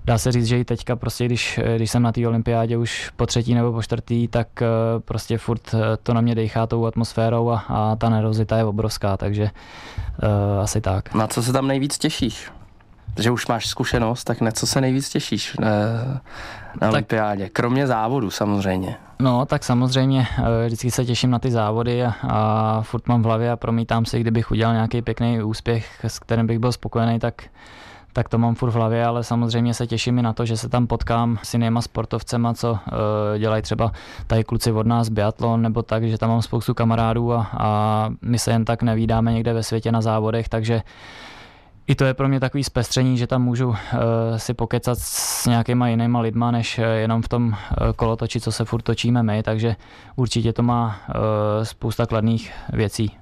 dá 0.05 0.19
se 0.19 0.33
říct, 0.33 0.47
že 0.47 0.59
i 0.59 0.65
teďka 0.65 0.97
prostě, 0.97 1.27
když, 1.27 1.61
když 1.77 1.91
jsem 1.91 2.03
na 2.03 2.13
té 2.13 2.29
olympiádě 2.29 2.77
už 2.77 3.11
po 3.17 3.27
třetí 3.27 3.55
nebo 3.55 3.73
po 3.73 3.83
čtvrtý, 3.83 4.29
tak 4.29 4.63
eh, 4.63 4.67
prostě 5.01 5.39
furt 5.39 5.75
eh, 5.75 5.97
to 6.03 6.15
na 6.15 6.21
mě 6.21 6.35
dechá 6.35 6.67
tou 6.67 6.87
atmosférou 6.87 7.51
a, 7.51 7.65
a 7.69 7.97
ta 7.97 8.09
nervozita 8.09 8.57
je 8.57 8.65
obrovská, 8.65 9.17
takže 9.17 9.43
uh, 9.43 10.61
asi 10.63 10.81
tak. 10.81 11.15
Na 11.15 11.27
co 11.27 11.43
se 11.43 11.53
tam 11.53 11.67
nejvíc 11.67 11.99
těšíš? 11.99 12.51
že 13.19 13.31
už 13.31 13.47
máš 13.47 13.67
zkušenost, 13.67 14.25
tak 14.25 14.41
na 14.41 14.51
co 14.51 14.67
se 14.67 14.81
nejvíc 14.81 15.09
těšíš 15.09 15.57
na, 15.61 15.69
na 15.69 16.21
tak, 16.81 16.91
olympiádě? 16.91 17.49
Kromě 17.49 17.87
závodu 17.87 18.31
samozřejmě. 18.31 18.97
No, 19.21 19.47
tak 19.47 19.65
samozřejmě 19.65 20.27
vždycky 20.67 20.91
se 20.91 21.05
těším 21.05 21.31
na 21.31 21.39
ty 21.39 21.51
závody 21.51 22.05
a, 22.05 22.15
a 22.23 22.81
furt 22.83 23.09
mám 23.09 23.23
v 23.23 23.25
hlavě 23.25 23.51
a 23.51 23.57
promítám 23.57 24.05
si, 24.05 24.21
kdybych 24.21 24.51
udělal 24.51 24.75
nějaký 24.75 25.03
pěkný 25.03 25.43
úspěch, 25.43 26.05
s 26.05 26.19
kterým 26.19 26.47
bych 26.47 26.59
byl 26.59 26.73
spokojený, 26.73 27.19
tak 27.19 27.43
tak 28.13 28.29
to 28.29 28.39
mám 28.39 28.55
furt 28.55 28.71
v 28.71 28.75
hlavě, 28.75 29.05
ale 29.05 29.25
samozřejmě 29.25 29.75
se 29.75 29.87
těším 29.87 30.19
i 30.19 30.23
na 30.23 30.33
to, 30.33 30.45
že 30.45 30.57
se 30.57 30.69
tam 30.69 30.87
potkám 30.87 31.39
s 31.43 31.55
jinýma 31.55 31.83
sportovcema, 31.83 32.55
co 32.55 32.71
uh, 32.73 32.79
dělají 33.39 33.63
třeba 33.63 33.93
tady 34.27 34.45
kluci 34.45 34.73
od 34.73 34.87
nás 34.87 35.09
biatlon 35.09 35.63
nebo 35.63 35.83
tak, 35.83 36.05
že 36.05 36.19
tam 36.19 36.31
mám 36.31 36.43
spoustu 36.43 36.75
kamarádů 36.75 37.33
a, 37.33 37.51
a 37.59 38.09
my 38.23 38.39
se 38.39 38.51
jen 38.51 38.65
tak 38.65 38.83
nevídáme 38.83 39.33
někde 39.33 39.53
ve 39.53 39.63
světě 39.63 39.93
na 39.93 40.01
závodech, 40.01 40.49
takže 40.49 40.83
i 41.87 41.95
to 41.95 42.05
je 42.05 42.15
pro 42.15 42.29
mě 42.29 42.41
takový 42.41 42.65
zpestření, 42.65 43.19
že 43.19 43.27
tam 43.27 43.43
můžu 43.43 43.69
uh, 43.69 43.77
si 44.37 44.55
pokecat 44.55 44.99
s 44.99 45.47
nějakýma 45.47 45.89
jinýma 45.89 46.21
lidma, 46.21 46.51
než 46.51 46.79
uh, 46.79 46.85
jenom 46.85 47.23
v 47.23 47.29
tom 47.29 47.47
uh, 47.49 47.55
kolotoči, 47.97 48.41
co 48.41 48.53
se 48.53 48.65
furt 48.65 48.83
točíme 48.83 49.23
my, 49.23 49.43
takže 49.43 49.77
určitě 50.17 50.53
to 50.53 50.63
má 50.63 51.01
uh, 51.09 51.15
spousta 51.65 52.07
kladných 52.07 52.53
věcí. 52.73 53.17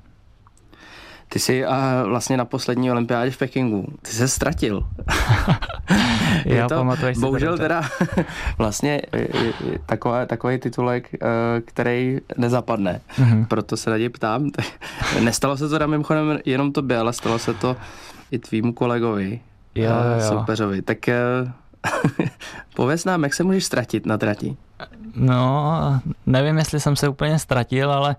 Ty 1.28 1.38
jsi 1.38 1.66
uh, 1.66 1.72
vlastně 2.08 2.36
na 2.36 2.44
poslední 2.44 2.90
olympiádě 2.90 3.30
v 3.30 3.38
Pekingu, 3.38 3.86
ty 4.02 4.10
se 4.10 4.28
ztratil. 4.28 4.82
Já 6.44 6.68
to, 6.68 6.86
bohužel 7.20 7.58
teda 7.58 7.82
vlastně 8.58 9.02
takový, 9.86 10.26
takový 10.26 10.58
titulek, 10.58 11.08
uh, 11.12 11.28
který 11.64 12.18
nezapadne. 12.36 13.00
Mm-hmm. 13.18 13.46
Proto 13.46 13.76
se 13.76 13.90
na 13.90 13.96
něj 13.96 14.08
ptám. 14.08 14.50
Nestalo 15.20 15.56
se 15.56 15.68
to 15.68 15.88
mimochodem 15.88 16.38
jenom 16.44 16.72
to 16.72 16.82
ale 16.98 17.12
stalo 17.12 17.38
se 17.38 17.54
to 17.54 17.76
i 18.30 18.38
tvýmu 18.38 18.72
kolegovi, 18.72 19.40
jo, 19.74 19.90
jo, 19.90 20.28
soupeřovi. 20.28 20.82
Tak 20.82 20.98
uh, 21.08 21.50
pověz 22.76 23.04
nám, 23.04 23.22
jak 23.22 23.34
se 23.34 23.44
můžeš 23.44 23.64
ztratit 23.64 24.06
na 24.06 24.18
trati? 24.18 24.56
No, 25.14 26.00
nevím, 26.26 26.58
jestli 26.58 26.80
jsem 26.80 26.96
se 26.96 27.08
úplně 27.08 27.38
ztratil, 27.38 27.92
ale 27.92 28.16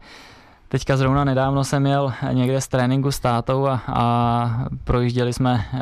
Teďka 0.69 0.97
zrovna 0.97 1.23
nedávno 1.23 1.63
jsem 1.63 1.85
jel 1.85 2.13
někde 2.31 2.61
z 2.61 2.67
tréninku 2.67 3.11
s 3.11 3.19
tátou 3.19 3.67
a, 3.67 3.81
a 3.87 4.65
projížděli 4.83 5.33
jsme 5.33 5.65
e, 5.73 5.79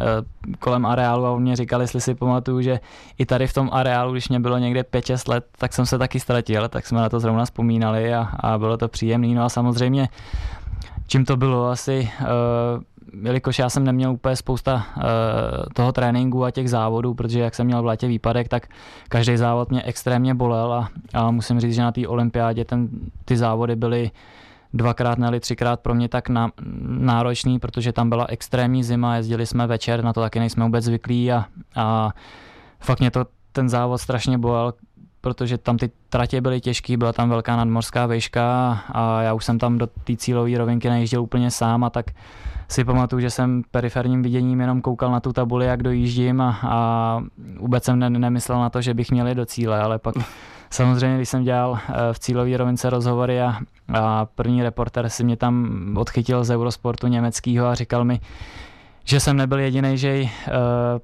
kolem 0.60 0.86
areálu 0.86 1.26
a 1.26 1.32
on 1.32 1.42
mě 1.42 1.56
říkal, 1.56 1.82
jestli 1.82 2.02
si 2.02 2.16
pamatuju, 2.16 2.62
že 2.62 2.80
i 3.18 3.26
tady 3.26 3.48
v 3.48 3.54
tom 3.54 3.70
areálu, 3.74 4.12
když 4.12 4.30
mě 4.30 4.40
bylo 4.40 4.58
někde 4.58 4.82
5-6 4.82 5.32
let, 5.32 5.46
tak 5.58 5.74
jsem 5.74 5.86
se 5.86 5.98
taky 5.98 6.20
ztratil, 6.20 6.70
tak 6.70 6.88
jsme 6.88 7.02
na 7.02 7.10
to 7.10 7.20
zrovna 7.20 7.46
vzpomínali 7.46 8.14
a, 8.14 8.30
a 8.40 8.58
bylo 8.58 8.78
to 8.78 8.88
příjemné. 8.88 9.28
No 9.28 9.44
a 9.44 9.50
samozřejmě, 9.50 10.10
čím 11.08 11.26
to 11.26 11.38
bylo 11.38 11.68
asi, 11.68 12.12
e, 12.20 12.26
jelikož 13.24 13.60
já 13.60 13.70
jsem 13.70 13.84
neměl 13.84 14.12
úplně 14.12 14.36
spousta 14.36 14.76
uh, 14.98 15.04
toho 15.74 15.92
tréninku 15.92 16.46
a 16.46 16.52
těch 16.52 16.70
závodů, 16.70 17.14
protože 17.14 17.40
jak 17.40 17.56
jsem 17.56 17.68
měl 17.68 17.82
v 17.82 17.86
létě 17.86 18.08
výpadek, 18.08 18.48
tak 18.48 18.68
každý 19.10 19.38
závod 19.38 19.70
mě 19.70 19.84
extrémně 19.84 20.34
bolel 20.34 20.74
a, 20.74 20.90
a 21.14 21.32
musím 21.32 21.60
říct, 21.60 21.76
že 21.76 21.82
na 21.82 21.92
té 21.92 22.08
olympiádě 22.08 22.66
ten, 22.66 22.90
ty 23.26 23.38
závody 23.38 23.76
byly 23.76 24.12
dvakrát 24.74 25.18
nebo 25.18 25.40
třikrát 25.40 25.80
pro 25.80 25.96
mě 25.96 26.10
tak 26.10 26.30
na, 26.30 26.52
náročný, 26.88 27.60
protože 27.60 27.94
tam 27.94 28.10
byla 28.10 28.26
extrémní 28.30 28.84
zima, 28.84 29.16
jezdili 29.16 29.46
jsme 29.46 29.68
večer, 29.68 30.04
na 30.04 30.14
to 30.14 30.22
taky 30.22 30.40
nejsme 30.40 30.64
vůbec 30.64 30.86
zvyklí 30.86 31.32
a, 31.32 31.46
a 31.76 32.10
fakt 32.80 33.00
mě 33.00 33.12
to 33.12 33.26
ten 33.52 33.70
závod 33.70 34.02
strašně 34.02 34.38
bolel, 34.38 34.74
protože 35.28 35.58
tam 35.58 35.78
ty 35.78 35.90
tratě 36.10 36.42
byly 36.42 36.62
těžké, 36.62 36.98
byla 36.98 37.14
tam 37.14 37.30
velká 37.30 37.56
nadmorská 37.56 38.06
výška 38.06 38.72
a 38.92 39.22
já 39.22 39.34
už 39.34 39.46
jsem 39.46 39.60
tam 39.60 39.78
do 39.78 39.88
té 39.88 40.16
cílové 40.16 40.58
rovinky 40.58 40.90
nejížděl 40.90 41.22
úplně 41.22 41.52
sám 41.52 41.84
a 41.84 41.90
tak 41.90 42.06
si 42.70 42.84
pamatuju, 42.84 43.20
že 43.20 43.30
jsem 43.30 43.64
periferním 43.72 44.24
viděním 44.24 44.62
jenom 44.62 44.82
koukal 44.82 45.12
na 45.12 45.20
tu 45.20 45.34
tabuli, 45.34 45.66
jak 45.66 45.84
dojíždím 45.84 46.42
a, 46.42 46.60
a 46.64 47.24
vůbec 47.60 47.84
jsem 47.84 48.00
ne, 48.00 48.10
nemyslel 48.10 48.60
na 48.60 48.70
to, 48.70 48.82
že 48.82 48.94
bych 48.94 49.12
měl 49.12 49.36
do 49.36 49.46
cíle, 49.46 49.80
ale 49.82 50.00
pak 50.00 50.16
samozřejmě, 50.70 51.18
když 51.18 51.30
jsem 51.30 51.44
dělal 51.44 51.80
eh, 51.90 51.94
v 52.14 52.20
cílové 52.20 52.58
rovince 52.58 52.90
rozhovory 52.90 53.42
a, 53.42 53.58
a 53.94 54.26
první 54.26 54.64
reporter 54.64 55.10
si 55.10 55.24
mě 55.24 55.38
tam 55.38 55.78
odchytil 55.98 56.44
z 56.44 56.52
Eurosportu 56.52 57.08
německého 57.08 57.68
a 57.68 57.76
říkal 57.76 58.06
mi, 58.06 58.20
že 59.08 59.20
jsem 59.20 59.38
nebyl 59.38 59.60
jediný, 59.60 59.98
že 59.98 60.22
uh, 60.22 60.30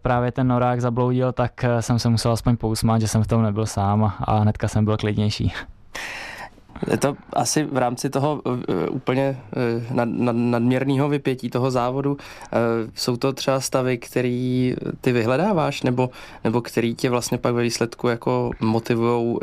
právě 0.01 0.31
ten 0.31 0.47
norák 0.47 0.81
zabloudil, 0.81 1.31
tak 1.31 1.51
uh, 1.63 1.79
jsem 1.79 1.99
se 1.99 2.09
musel 2.09 2.31
aspoň 2.31 2.57
pousmát, 2.57 3.01
že 3.01 3.07
jsem 3.07 3.23
v 3.23 3.27
tom 3.27 3.43
nebyl 3.43 3.65
sám 3.65 4.13
a, 4.19 4.39
hnedka 4.39 4.67
jsem 4.67 4.85
byl 4.85 4.97
klidnější. 4.97 5.53
Je 6.91 6.97
to 7.01 7.15
asi 7.33 7.63
v 7.63 7.77
rámci 7.77 8.09
toho 8.09 8.41
uh, 8.45 8.55
úplně 8.89 9.39
uh, 9.55 9.95
nad, 9.95 10.09
nad, 10.11 10.35
nadměrného 10.35 11.09
vypětí 11.09 11.49
toho 11.49 11.71
závodu. 11.71 12.11
Uh, 12.11 12.19
jsou 12.95 13.17
to 13.17 13.33
třeba 13.33 13.59
stavy, 13.59 13.97
který 13.97 14.75
ty 15.01 15.11
vyhledáváš, 15.11 15.83
nebo, 15.83 16.09
nebo 16.43 16.61
který 16.61 16.95
tě 16.95 17.09
vlastně 17.09 17.37
pak 17.37 17.53
ve 17.53 17.63
výsledku 17.63 18.07
jako 18.07 18.51
motivují 18.59 19.37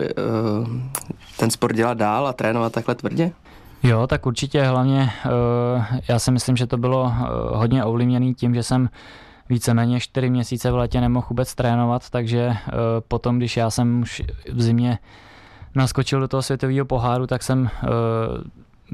ten 1.37 1.51
sport 1.51 1.77
dělat 1.77 1.99
dál 1.99 2.27
a 2.27 2.33
trénovat 2.33 2.73
takhle 2.73 2.95
tvrdě? 2.95 3.33
Jo, 3.83 4.07
tak 4.07 4.27
určitě 4.27 4.63
hlavně 4.63 5.11
já 6.09 6.19
si 6.19 6.31
myslím, 6.31 6.57
že 6.57 6.67
to 6.67 6.77
bylo 6.77 7.13
hodně 7.53 7.85
ovlivněné 7.85 8.35
tím, 8.35 8.55
že 8.55 8.63
jsem 8.63 8.89
víceméně 9.49 10.01
čtyři 10.01 10.31
měsíce 10.31 10.71
v 10.71 10.77
létě 10.77 11.01
nemohl 11.01 11.27
vůbec 11.31 11.55
trénovat, 11.55 12.11
takže 12.11 12.57
potom, 13.09 13.39
když 13.39 13.57
já 13.57 13.71
jsem 13.71 14.03
už 14.03 14.23
v 14.53 14.63
zimě 14.63 14.99
naskočil 15.75 16.21
do 16.21 16.29
toho 16.29 16.43
světového 16.43 16.87
poháru, 16.87 17.27
tak 17.27 17.43
jsem 17.43 17.71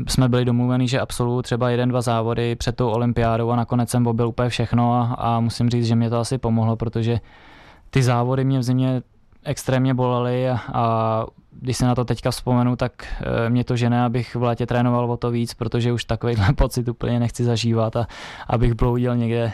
jsme 0.08 0.28
byli 0.28 0.44
domluveni, 0.44 0.88
že 0.88 1.00
absolvuju 1.00 1.42
třeba 1.42 1.70
jeden, 1.70 1.88
dva 1.88 2.00
závody 2.00 2.56
před 2.56 2.76
tou 2.76 2.88
olympiádou 2.88 3.50
a 3.50 3.56
nakonec 3.56 3.90
jsem 3.90 4.02
byl 4.12 4.28
úplně 4.28 4.48
všechno 4.48 4.94
a, 4.94 5.14
a 5.14 5.40
musím 5.40 5.70
říct, 5.70 5.86
že 5.86 5.94
mě 5.94 6.10
to 6.10 6.18
asi 6.18 6.38
pomohlo, 6.38 6.76
protože 6.76 7.20
ty 7.90 8.02
závody 8.02 8.44
mě 8.44 8.58
v 8.58 8.62
zimě 8.62 9.02
extrémně 9.46 9.94
bolely 9.94 10.48
a, 10.50 11.26
když 11.60 11.76
se 11.76 11.86
na 11.86 11.94
to 11.94 12.04
teďka 12.04 12.30
vzpomenu, 12.30 12.76
tak 12.76 12.92
e, 13.46 13.50
mě 13.50 13.64
to 13.64 13.76
žene, 13.76 14.04
abych 14.04 14.34
v 14.34 14.42
létě 14.42 14.66
trénoval 14.66 15.10
o 15.10 15.16
to 15.16 15.30
víc, 15.30 15.54
protože 15.54 15.92
už 15.92 16.04
takovýhle 16.04 16.52
pocit 16.56 16.88
úplně 16.88 17.20
nechci 17.20 17.44
zažívat 17.44 17.96
a 17.96 18.06
abych 18.46 18.74
bloudil 18.74 19.16
někde, 19.16 19.52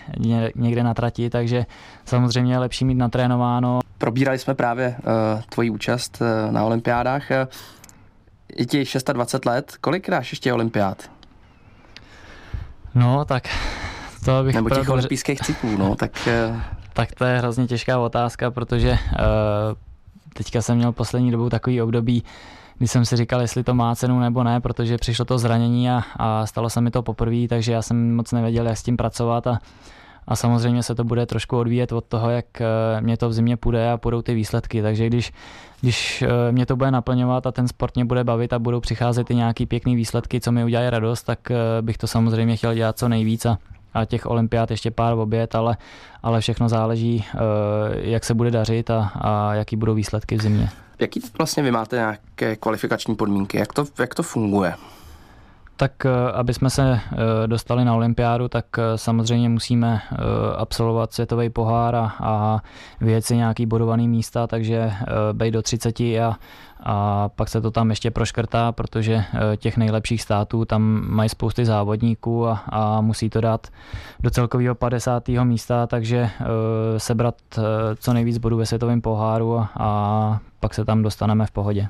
někde 0.55 0.83
na 0.83 0.95
trati, 0.95 1.31
takže 1.31 1.67
samozřejmě 2.05 2.55
je 2.55 2.59
lepší 2.59 2.85
mít 2.85 2.95
natrénováno. 2.95 3.81
Probírali 3.99 4.39
jsme 4.39 4.55
právě 4.55 4.97
uh, 4.99 5.41
tvoji 5.49 5.71
účast 5.71 6.19
uh, 6.21 6.53
na 6.53 6.65
olympiádách. 6.65 7.31
Je 8.57 8.67
ti 8.67 8.85
26 9.13 9.45
let, 9.45 9.77
kolik 9.81 10.11
dáš 10.11 10.33
ještě 10.33 10.53
olympiád? 10.53 11.11
No, 12.95 13.25
tak 13.25 13.49
to 14.25 14.43
bych... 14.43 14.55
Nebo 14.55 14.71
těch 14.71 14.89
olympijských 14.89 15.41
cyklů, 15.41 15.77
no, 15.77 15.97
tak... 15.97 16.29
Uh... 16.51 16.82
Tak 16.93 17.13
to 17.15 17.25
je 17.25 17.39
hrozně 17.39 17.67
těžká 17.67 17.99
otázka, 17.99 18.51
protože 18.51 18.91
uh, 18.91 18.99
teďka 20.35 20.63
jsem 20.63 20.77
měl 20.77 20.93
poslední 20.93 21.31
dobou 21.31 21.49
takový 21.49 21.83
období, 21.83 22.25
kdy 22.79 22.89
jsem 22.89 23.05
si 23.05 23.17
říkal, 23.17 23.41
jestli 23.41 23.65
to 23.65 23.75
má 23.75 23.95
cenu 23.95 24.21
nebo 24.21 24.43
ne, 24.43 24.61
protože 24.61 24.97
přišlo 24.97 25.25
to 25.25 25.39
zranění 25.39 25.91
a, 25.91 26.03
a 26.17 26.47
stalo 26.47 26.71
se 26.71 26.81
mi 26.81 26.91
to 26.91 27.03
poprvé, 27.03 27.49
takže 27.49 27.73
já 27.73 27.83
jsem 27.83 28.17
moc 28.17 28.33
nevěděl, 28.33 28.67
jak 28.67 28.77
s 28.77 28.83
tím 28.83 28.97
pracovat 28.97 29.47
a, 29.47 29.59
a 30.27 30.37
samozřejmě 30.37 30.83
se 30.83 30.95
to 30.95 31.05
bude 31.05 31.27
trošku 31.27 31.59
odvíjet 31.59 31.93
od 31.93 32.05
toho, 32.05 32.31
jak 32.31 32.61
eh, 32.61 33.01
mě 33.01 33.17
to 33.17 33.29
v 33.29 33.33
zimě 33.33 33.57
půjde 33.57 33.91
a 33.91 33.97
půjdou 33.97 34.23
ty 34.23 34.35
výsledky. 34.35 34.83
Takže 34.83 35.07
když, 35.07 35.33
když 35.81 36.23
eh, 36.23 36.53
mě 36.53 36.67
to 36.67 36.77
bude 36.77 36.91
naplňovat 36.91 37.47
a 37.47 37.53
ten 37.53 37.69
sport 37.69 37.95
mě 37.95 38.05
bude 38.05 38.25
bavit 38.25 38.53
a 38.53 38.59
budou 38.59 38.81
přicházet 38.81 39.31
i 39.31 39.35
nějaký 39.35 39.67
pěkný 39.67 39.97
výsledky, 39.97 40.41
co 40.41 40.53
mi 40.53 40.65
udělají 40.65 40.91
radost, 40.91 41.23
tak 41.23 41.39
bych 41.81 41.99
to 41.99 42.07
samozřejmě 42.07 42.57
chtěl 42.57 42.75
dělat 42.75 42.99
co 42.99 43.09
nejvíc 43.09 43.47
a, 43.47 43.59
a 43.95 44.05
těch 44.05 44.27
olympiád 44.27 44.71
ještě 44.71 44.91
pár 44.91 45.15
oběd, 45.19 45.55
ale, 45.55 45.77
ale 46.23 46.41
všechno 46.41 46.69
záleží, 46.69 47.25
jak 47.95 48.25
se 48.25 48.35
bude 48.35 48.51
dařit 48.51 48.91
a, 48.91 49.13
a 49.15 49.55
jaký 49.55 49.77
budou 49.77 49.95
výsledky 49.95 50.37
v 50.37 50.43
zimě. 50.43 50.69
Jaký 50.99 51.21
vlastně 51.39 51.63
vy 51.63 51.71
máte 51.71 51.97
nějaké 51.97 52.57
kvalifikační 52.57 53.17
podmínky? 53.17 53.59
Jak 53.59 53.73
to, 53.73 53.85
jak 53.99 54.15
to 54.15 54.23
funguje? 54.23 54.75
Tak 55.77 56.07
eh, 56.07 56.33
aby 56.33 56.55
jsme 56.55 56.71
se 56.71 56.93
eh, 56.93 57.19
dostali 57.47 57.85
na 57.85 57.95
olympiádu, 57.95 58.49
tak 58.49 58.67
eh, 58.79 58.99
samozřejmě 58.99 59.49
musíme 59.49 60.01
absolvovat 60.57 61.13
světový 61.13 61.51
pohár 61.51 61.95
a, 61.95 62.15
a 62.21 62.61
vyjet 63.01 63.25
si 63.25 63.37
nějaký 63.37 63.67
bodovaný 63.67 64.09
místa, 64.09 64.47
takže 64.47 64.93
bej 65.33 65.51
do 65.51 65.63
30 65.63 66.01
a, 66.01 66.39
a 66.83 67.29
pak 67.29 67.49
se 67.49 67.61
to 67.61 67.71
tam 67.71 67.91
ještě 67.91 68.11
proškrtá, 68.11 68.73
protože 68.73 69.25
těch 69.57 69.77
nejlepších 69.77 70.23
států 70.23 70.65
tam 70.65 71.03
mají 71.09 71.29
spousty 71.29 71.65
závodníků 71.65 72.49
a, 72.49 72.63
a 72.69 73.01
musí 73.01 73.31
to 73.31 73.41
dát 73.41 73.67
do 74.21 74.31
celkového 74.31 74.75
50. 74.75 75.29
místa, 75.29 75.87
takže 75.87 76.31
sebrat 76.97 77.35
co 77.99 78.13
nejvíc 78.13 78.39
bodů 78.39 78.57
ve 78.57 78.67
světovém 78.67 79.01
poháru 79.01 79.59
a, 79.59 79.71
a 79.75 80.39
pak 80.61 80.75
se 80.75 80.85
tam 80.85 81.03
dostaneme 81.03 81.47
v 81.47 81.51
pohodě. 81.51 81.89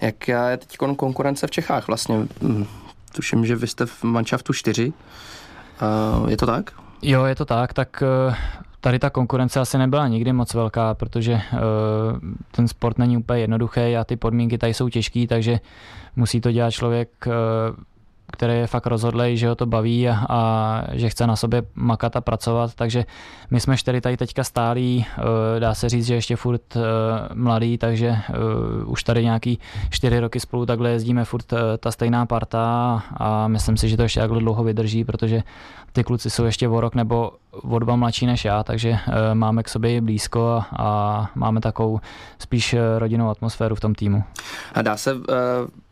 Jak 0.00 0.28
je 0.28 0.56
teď 0.56 0.76
konkurence 0.96 1.46
v 1.46 1.50
Čechách 1.50 1.86
vlastně? 1.86 2.26
Hm, 2.42 2.66
Tuším, 3.12 3.46
že 3.46 3.56
vy 3.56 3.66
jste 3.66 3.86
v 3.86 4.04
Manšaftu 4.04 4.52
4. 4.52 4.92
Je 6.28 6.36
to 6.36 6.46
tak? 6.46 6.70
Jo, 7.02 7.24
je 7.24 7.34
to 7.34 7.44
tak, 7.44 7.72
tak 7.72 8.02
eh, 8.02 8.34
tady 8.80 8.98
ta 8.98 9.10
konkurence 9.10 9.60
asi 9.60 9.78
nebyla 9.78 10.08
nikdy 10.08 10.32
moc 10.32 10.54
velká, 10.54 10.94
protože 10.94 11.32
eh, 11.32 11.58
ten 12.50 12.68
sport 12.68 12.98
není 12.98 13.16
úplně 13.16 13.40
jednoduchý 13.40 13.96
a 13.96 14.04
ty 14.04 14.16
podmínky 14.16 14.58
tady 14.58 14.74
jsou 14.74 14.88
těžké, 14.88 15.26
takže 15.28 15.60
musí 16.16 16.40
to 16.40 16.52
dělat 16.52 16.70
člověk 16.70 17.08
eh, 17.26 17.30
který 18.32 18.52
je 18.52 18.66
fakt 18.66 18.86
rozhodlej, 18.86 19.36
že 19.36 19.48
ho 19.48 19.54
to 19.54 19.66
baví 19.66 20.08
a, 20.08 20.26
a 20.28 20.82
že 20.92 21.08
chce 21.08 21.26
na 21.26 21.36
sobě 21.36 21.62
makat 21.74 22.16
a 22.16 22.20
pracovat, 22.20 22.74
takže 22.74 23.04
my 23.50 23.60
jsme 23.60 23.76
čtyři 23.76 24.00
tady 24.00 24.16
teďka 24.16 24.44
stálí, 24.44 25.06
eh, 25.08 25.60
dá 25.60 25.74
se 25.74 25.88
říct, 25.88 26.06
že 26.06 26.14
ještě 26.14 26.36
furt 26.36 26.76
mladý, 27.34 27.78
takže 27.78 28.16
už 28.86 29.04
tady 29.04 29.24
nějaký 29.24 29.58
čtyři 29.90 30.20
roky 30.20 30.40
spolu 30.40 30.66
takhle 30.66 30.90
jezdíme 30.90 31.24
furt 31.24 31.52
ta 31.78 31.90
stejná 31.90 32.26
parta 32.26 33.02
a 33.16 33.48
myslím 33.48 33.76
si, 33.76 33.88
že 33.88 33.96
to 33.96 34.02
ještě 34.02 34.20
takhle 34.20 34.40
dlouho 34.40 34.64
vydrží, 34.64 35.04
protože 35.04 35.42
ty 35.92 36.04
kluci 36.04 36.30
jsou 36.30 36.44
ještě 36.44 36.68
o 36.68 36.80
rok 36.80 36.94
nebo 36.94 37.32
o 37.52 37.78
dva 37.78 37.96
mladší 37.96 38.26
než 38.26 38.44
já, 38.44 38.62
takže 38.62 38.98
máme 39.34 39.62
k 39.62 39.68
sobě 39.68 40.00
blízko 40.00 40.40
a, 40.46 40.66
a 40.78 41.30
máme 41.34 41.60
takovou 41.60 42.00
spíš 42.38 42.76
rodinnou 42.98 43.30
atmosféru 43.30 43.74
v 43.74 43.80
tom 43.80 43.94
týmu. 43.94 44.24
A 44.74 44.82
dá 44.82 44.96
se 44.96 45.14
uh, 45.14 45.20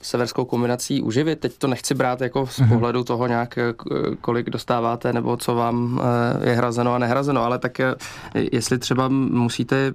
severskou 0.03 0.45
kombinací 0.45 1.03
uživit? 1.03 1.41
Teď 1.41 1.59
to 1.59 1.67
nechci 1.67 1.95
brát 1.95 2.21
jako 2.21 2.47
z 2.47 2.59
mhm. 2.59 2.69
pohledu 2.69 3.05
toho 3.05 3.27
nějak, 3.27 3.59
kolik 4.21 4.51
dostáváte 4.51 5.13
nebo 5.13 5.37
co 5.37 5.55
vám 5.55 6.01
je 6.45 6.55
hrazeno 6.55 6.95
a 6.95 6.99
nehrazeno, 6.99 7.45
ale 7.45 7.59
tak 7.59 7.81
jestli 8.53 8.79
třeba 8.79 9.09
musíte, 9.09 9.93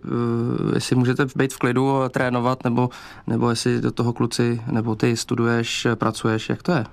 jestli 0.74 0.96
můžete 0.96 1.26
být 1.36 1.54
v 1.54 1.58
klidu 1.58 2.02
a 2.02 2.10
trénovat, 2.10 2.64
nebo, 2.64 2.90
nebo 3.28 3.50
jestli 3.50 3.82
do 3.82 3.92
toho 3.92 4.14
kluci, 4.14 4.62
nebo 4.72 4.96
ty 4.96 5.18
studuješ, 5.18 5.88
pracuješ, 5.96 6.50
jak 6.50 6.64
to 6.64 6.72
je? 6.72 6.86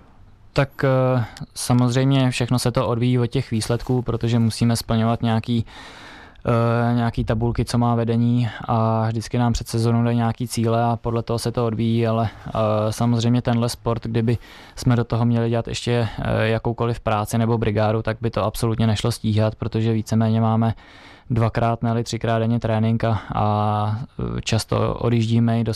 Tak 0.52 0.84
eh, 0.84 1.24
samozřejmě 1.54 2.30
všechno 2.30 2.58
se 2.58 2.70
to 2.70 2.88
odvíjí 2.88 3.18
od 3.18 3.26
těch 3.26 3.50
výsledků, 3.50 4.02
protože 4.02 4.38
musíme 4.38 4.76
splňovat 4.76 5.22
nějaký 5.22 5.64
Uh, 6.46 6.96
nějaký 6.96 7.24
tabulky, 7.24 7.64
co 7.64 7.78
má 7.78 7.94
vedení 7.94 8.48
a 8.68 9.06
vždycky 9.06 9.38
nám 9.38 9.52
před 9.52 9.68
sezónou 9.68 10.04
dají 10.04 10.16
nějaký 10.16 10.48
cíle 10.48 10.84
a 10.84 10.96
podle 10.96 11.22
toho 11.22 11.38
se 11.38 11.52
to 11.52 11.66
odvíjí, 11.66 12.06
ale 12.06 12.28
uh, 12.46 12.50
samozřejmě 12.90 13.42
tenhle 13.42 13.68
sport, 13.68 14.06
kdyby 14.06 14.38
jsme 14.76 14.96
do 14.96 15.04
toho 15.04 15.24
měli 15.24 15.50
dělat 15.50 15.68
ještě 15.68 16.08
jakoukoliv 16.42 17.00
práci 17.00 17.38
nebo 17.38 17.58
brigádu, 17.58 18.02
tak 18.02 18.16
by 18.20 18.30
to 18.30 18.44
absolutně 18.44 18.86
nešlo 18.86 19.12
stíhat, 19.12 19.54
protože 19.54 19.92
víceméně 19.92 20.40
máme 20.40 20.74
dvakrát, 21.30 21.82
ne 21.82 22.02
třikrát 22.04 22.38
denně 22.38 22.60
trénink 22.60 23.04
a, 23.04 23.22
a 23.34 23.98
často 24.44 24.94
odjíždíme 24.94 25.60
i 25.60 25.64
do, 25.64 25.72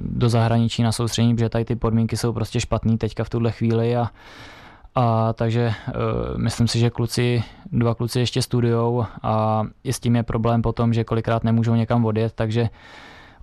do 0.00 0.28
zahraničí 0.28 0.82
na 0.82 0.92
soustředění, 0.92 1.34
protože 1.34 1.48
tady 1.48 1.64
ty 1.64 1.76
podmínky 1.76 2.16
jsou 2.16 2.32
prostě 2.32 2.60
špatné 2.60 2.98
teďka 2.98 3.24
v 3.24 3.30
tuhle 3.30 3.52
chvíli 3.52 3.96
a, 3.96 4.10
a 4.94 5.32
takže 5.32 5.74
uh, 5.88 6.38
myslím 6.38 6.68
si, 6.68 6.78
že 6.78 6.90
kluci, 6.90 7.42
dva 7.72 7.94
kluci 7.94 8.20
ještě 8.20 8.42
studujou 8.42 9.06
a 9.22 9.64
i 9.84 9.92
s 9.92 10.00
tím 10.00 10.16
je 10.16 10.22
problém 10.22 10.62
potom, 10.62 10.92
že 10.92 11.04
kolikrát 11.04 11.44
nemůžou 11.44 11.74
někam 11.74 12.04
odjet, 12.04 12.32
takže 12.34 12.68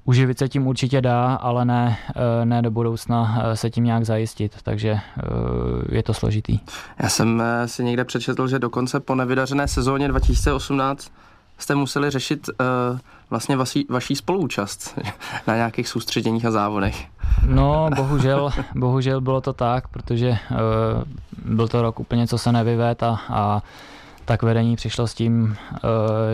Uživit 0.06 0.40
se 0.40 0.50
tím 0.50 0.68
určitě 0.68 1.02
dá, 1.02 1.34
ale 1.36 1.66
ne, 1.66 1.98
e, 2.42 2.46
ne 2.46 2.62
do 2.62 2.72
budoucna 2.72 3.42
e, 3.44 3.56
se 3.56 3.70
tím 3.70 3.84
nějak 3.84 4.06
zajistit, 4.06 4.56
takže 4.64 5.00
je 5.90 6.04
to 6.04 6.14
složitý. 6.14 6.60
Já 7.00 7.10
jsem 7.10 7.44
si 7.66 7.84
někde 7.84 8.06
přečetl, 8.06 8.48
že 8.48 8.60
dokonce 8.60 9.00
po 9.00 9.16
nevydařené 9.16 9.68
sezóně 9.68 10.08
2018 10.08 11.12
jste 11.58 11.76
museli 11.76 12.10
řešit 12.10 12.50
uh, 12.50 13.00
vlastně 13.30 13.56
vaší, 13.56 13.86
vaší 13.90 14.16
spoluúčast 14.16 15.00
na 15.48 15.56
nějakých 15.56 15.88
soustředěních 15.88 16.46
a 16.46 16.52
závodech. 16.52 17.06
No, 17.48 17.90
bohužel, 17.96 18.52
bohužel 18.76 19.22
bylo 19.22 19.42
to 19.42 19.54
tak, 19.54 19.88
protože 19.88 20.30
uh, 20.30 20.38
byl 21.46 21.68
to 21.68 21.82
rok 21.82 22.00
úplně, 22.00 22.28
co 22.28 22.38
se 22.38 22.52
nevyved 22.52 23.04
a, 23.04 23.20
a 23.30 23.62
tak 24.26 24.44
vedení 24.44 24.76
přišlo 24.76 25.08
s 25.08 25.14
tím, 25.14 25.44
uh, 25.44 25.80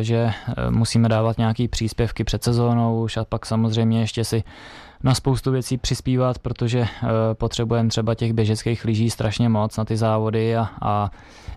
že 0.01 0.31
musíme 0.69 1.09
dávat 1.09 1.37
nějaký 1.37 1.67
příspěvky 1.67 2.23
před 2.23 2.43
sezónou 2.43 3.03
už 3.03 3.17
a 3.17 3.25
pak 3.25 3.45
samozřejmě 3.45 3.99
ještě 3.99 4.23
si 4.23 4.43
na 5.03 5.13
spoustu 5.15 5.51
věcí 5.51 5.77
přispívat, 5.77 6.39
protože 6.39 6.79
uh, 6.79 7.09
potřebujeme 7.33 7.89
třeba 7.89 8.15
těch 8.15 8.33
běžeckých 8.33 8.85
lyží 8.85 9.09
strašně 9.09 9.49
moc 9.49 9.77
na 9.77 9.85
ty 9.85 9.97
závody 9.97 10.57
a, 10.57 10.69
a 10.81 11.11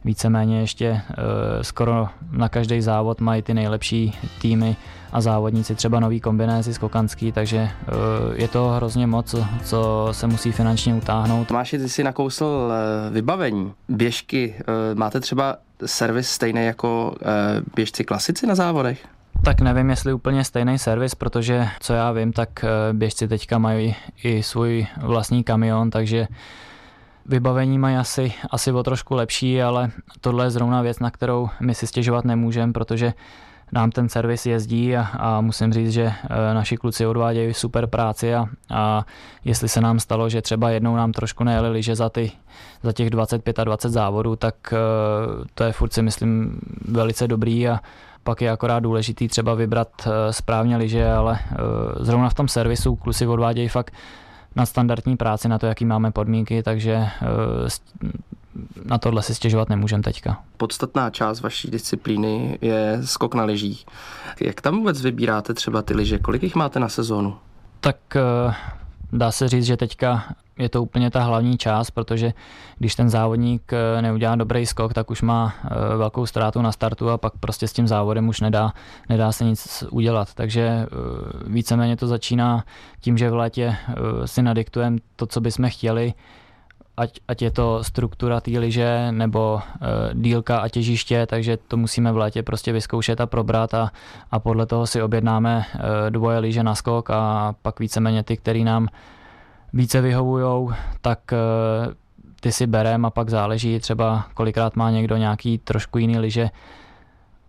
víceméně 0.04 0.60
ještě 0.60 0.90
uh, 0.90 1.22
skoro 1.62 2.08
na 2.30 2.48
každý 2.48 2.80
závod 2.80 3.20
mají 3.20 3.42
ty 3.42 3.54
nejlepší 3.54 4.18
týmy 4.40 4.76
a 5.12 5.20
závodníci 5.20 5.74
třeba 5.74 6.00
nový 6.00 6.20
kombinézy 6.20 6.74
skokanský, 6.74 7.32
takže 7.32 7.68
uh, 7.88 8.34
je 8.34 8.48
to 8.48 8.68
hrozně 8.68 9.06
moc, 9.06 9.34
co 9.64 10.08
se 10.12 10.26
musí 10.26 10.52
finančně 10.52 10.94
utáhnout. 10.94 11.48
Tomáši, 11.48 11.78
ty 11.78 11.88
si 11.88 12.04
nakousl 12.04 12.72
vybavení, 13.10 13.72
běžky, 13.88 14.54
máte 14.94 15.20
třeba 15.20 15.56
servis 15.86 16.28
stejný 16.28 16.64
jako 16.64 17.14
běžci 17.74 18.04
klasici 18.04 18.46
na 18.46 18.54
závodech? 18.54 19.06
Tak 19.44 19.60
nevím, 19.60 19.90
jestli 19.90 20.12
úplně 20.12 20.44
stejný 20.44 20.78
servis, 20.78 21.14
protože 21.14 21.68
co 21.80 21.92
já 21.92 22.12
vím, 22.12 22.32
tak 22.32 22.64
eh, 22.64 22.68
běžci 22.92 23.28
teďka 23.28 23.58
mají 23.58 23.96
i 24.22 24.42
svůj 24.42 24.86
vlastní 25.02 25.44
kamion, 25.44 25.90
takže 25.90 26.28
vybavení 27.26 27.78
mají 27.78 27.96
asi, 27.96 28.32
asi 28.50 28.72
o 28.72 28.82
trošku 28.82 29.14
lepší, 29.14 29.62
ale 29.62 29.90
tohle 30.20 30.46
je 30.46 30.50
zrovna 30.50 30.82
věc, 30.82 30.98
na 30.98 31.10
kterou 31.10 31.48
my 31.60 31.74
si 31.74 31.86
stěžovat 31.86 32.24
nemůžeme, 32.24 32.72
protože 32.72 33.12
nám 33.72 33.90
ten 33.90 34.08
servis 34.08 34.46
jezdí 34.46 34.96
a, 34.96 35.02
a 35.02 35.40
musím 35.40 35.72
říct, 35.72 35.92
že 35.92 36.02
e, 36.02 36.54
naši 36.54 36.76
kluci 36.76 37.06
odvádějí 37.06 37.54
super 37.54 37.86
práci 37.86 38.34
a, 38.34 38.46
a 38.70 39.06
jestli 39.44 39.68
se 39.68 39.80
nám 39.80 40.00
stalo, 40.00 40.28
že 40.28 40.42
třeba 40.42 40.70
jednou 40.70 40.96
nám 40.96 41.12
trošku 41.12 41.44
nejeli 41.44 41.68
liže 41.68 41.96
za, 41.96 42.08
ty, 42.08 42.32
za 42.82 42.92
těch 42.92 43.10
25 43.10 43.58
a 43.58 43.64
20 43.64 43.88
závodů, 43.88 44.36
tak 44.36 44.54
e, 44.72 44.76
to 45.54 45.64
je 45.64 45.72
furt 45.72 45.92
si 45.92 46.02
myslím 46.02 46.60
velice 46.88 47.28
dobrý 47.28 47.68
a, 47.68 47.80
pak 48.24 48.42
je 48.42 48.50
akorát 48.50 48.80
důležitý 48.80 49.28
třeba 49.28 49.54
vybrat 49.54 49.88
eh, 50.06 50.32
správně 50.32 50.76
liže, 50.76 51.12
ale 51.12 51.38
zrovna 52.00 52.28
v 52.28 52.34
tom 52.34 52.48
servisu 52.48 52.96
kluci 52.96 53.26
odvádějí 53.26 53.68
fakt 53.68 53.94
na 54.56 54.66
standardní 54.66 55.16
práci, 55.16 55.48
na 55.48 55.58
to, 55.58 55.66
jaký 55.66 55.84
máme 55.84 56.10
podmínky, 56.10 56.62
takže 56.62 57.06
na 58.84 58.98
tohle 58.98 59.22
si 59.22 59.34
stěžovat 59.34 59.68
nemůžeme 59.68 60.02
teďka. 60.02 60.42
Podstatná 60.56 61.10
část 61.10 61.40
vaší 61.40 61.70
disciplíny 61.70 62.58
je 62.60 62.98
skok 63.04 63.34
na 63.34 63.44
lyžích. 63.44 63.86
Jak 64.40 64.60
tam 64.60 64.76
vůbec 64.76 65.02
vybíráte 65.02 65.54
třeba 65.54 65.82
ty 65.82 65.94
lyže? 65.94 66.18
Kolik 66.18 66.42
jich 66.42 66.54
máte 66.54 66.80
na 66.80 66.88
sezónu? 66.88 67.36
Tak 67.80 67.96
dá 69.12 69.30
se 69.30 69.48
říct, 69.48 69.66
že 69.66 69.76
teďka 69.76 70.24
je 70.58 70.68
to 70.68 70.82
úplně 70.82 71.10
ta 71.10 71.22
hlavní 71.22 71.58
část, 71.58 71.90
protože 71.90 72.32
když 72.78 72.94
ten 72.94 73.10
závodník 73.10 73.72
eh, 73.72 74.02
neudělá 74.02 74.36
dobrý 74.36 74.66
skok, 74.66 74.94
tak 74.94 75.10
už 75.10 75.22
má 75.22 75.54
eh, 75.64 75.96
velkou 75.96 76.26
ztrátu 76.26 76.62
na 76.62 76.72
startu 76.72 77.10
a 77.10 77.18
pak 77.18 77.32
prostě 77.40 77.68
s 77.68 77.72
tím 77.72 77.88
závodem 77.88 78.28
už 78.28 78.40
nedá, 78.40 78.72
nedá 79.08 79.32
se 79.32 79.44
nic 79.44 79.84
udělat. 79.90 80.34
Takže 80.34 80.62
eh, 80.62 80.86
víceméně 81.46 81.96
to 81.96 82.06
začíná 82.06 82.64
tím, 83.00 83.18
že 83.18 83.30
v 83.30 83.34
létě 83.34 83.76
si 84.24 84.42
nadiktujeme 84.42 84.98
to, 85.16 85.26
co 85.26 85.40
bychom 85.40 85.70
chtěli, 85.70 86.14
ať, 86.96 87.20
ať 87.28 87.42
je 87.42 87.50
to 87.50 87.84
struktura 87.84 88.40
té 88.40 88.50
liže 88.50 89.08
nebo 89.10 89.60
dílka 90.14 90.58
a 90.58 90.68
těžiště, 90.68 91.26
takže 91.26 91.56
to 91.56 91.76
musíme 91.76 92.12
v 92.12 92.16
létě 92.16 92.42
prostě 92.42 92.72
vyzkoušet 92.72 93.20
a 93.20 93.26
probrat 93.26 93.74
a, 93.74 93.90
a 94.30 94.38
podle 94.38 94.66
toho 94.66 94.86
si 94.86 95.02
objednáme 95.02 95.64
dvoje 96.10 96.38
liže 96.38 96.62
na 96.62 96.74
skok 96.74 97.10
a 97.10 97.54
pak 97.62 97.80
víceméně 97.80 98.22
ty, 98.22 98.36
který 98.36 98.64
nám 98.64 98.88
více 99.72 100.00
vyhovujou, 100.00 100.72
tak 101.00 101.32
eh, 101.32 101.36
ty 102.40 102.52
si 102.52 102.66
berem 102.66 103.04
a 103.04 103.10
pak 103.10 103.30
záleží 103.30 103.80
třeba 103.80 104.26
kolikrát 104.34 104.76
má 104.76 104.90
někdo 104.90 105.16
nějaký 105.16 105.58
trošku 105.58 105.98
jiný 105.98 106.18
liže 106.18 106.50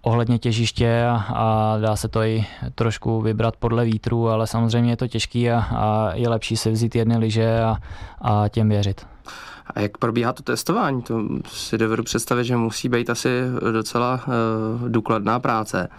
ohledně 0.03 0.39
těžiště 0.39 1.05
a, 1.05 1.15
a 1.15 1.77
dá 1.77 1.95
se 1.95 2.07
to 2.07 2.21
i 2.21 2.45
trošku 2.75 3.21
vybrat 3.21 3.55
podle 3.55 3.85
vítru, 3.85 4.29
ale 4.29 4.47
samozřejmě 4.47 4.91
je 4.91 4.97
to 4.97 5.07
těžký 5.07 5.51
a, 5.51 5.59
a 5.59 6.13
je 6.13 6.29
lepší 6.29 6.57
si 6.57 6.71
vzít 6.71 6.95
jedny 6.95 7.17
liže 7.17 7.61
a, 7.61 7.77
a 8.21 8.49
těm 8.49 8.69
věřit. 8.69 9.07
A 9.75 9.79
jak 9.79 9.97
probíhá 9.97 10.33
to 10.33 10.43
testování? 10.43 11.01
To 11.01 11.21
si 11.47 11.77
dovedu 11.77 12.03
představit, 12.03 12.43
že 12.43 12.57
musí 12.57 12.89
být 12.89 13.09
asi 13.09 13.41
docela 13.71 14.19
uh, 14.27 14.89
důkladná 14.89 15.39
práce. 15.39 15.89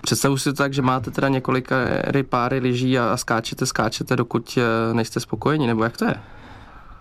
Představu 0.00 0.38
si 0.38 0.44
to 0.44 0.52
tak, 0.52 0.74
že 0.74 0.82
máte 0.82 1.10
teda 1.10 1.28
několika 1.28 1.76
páry 2.28 2.58
lyží 2.58 2.98
a 2.98 3.16
skáčete, 3.16 3.66
skáčete, 3.66 4.16
dokud 4.16 4.58
eh, 4.58 4.94
nejste 4.94 5.20
spokojeni, 5.20 5.66
nebo 5.66 5.84
jak 5.84 5.96
to 5.96 6.04
je? 6.04 6.14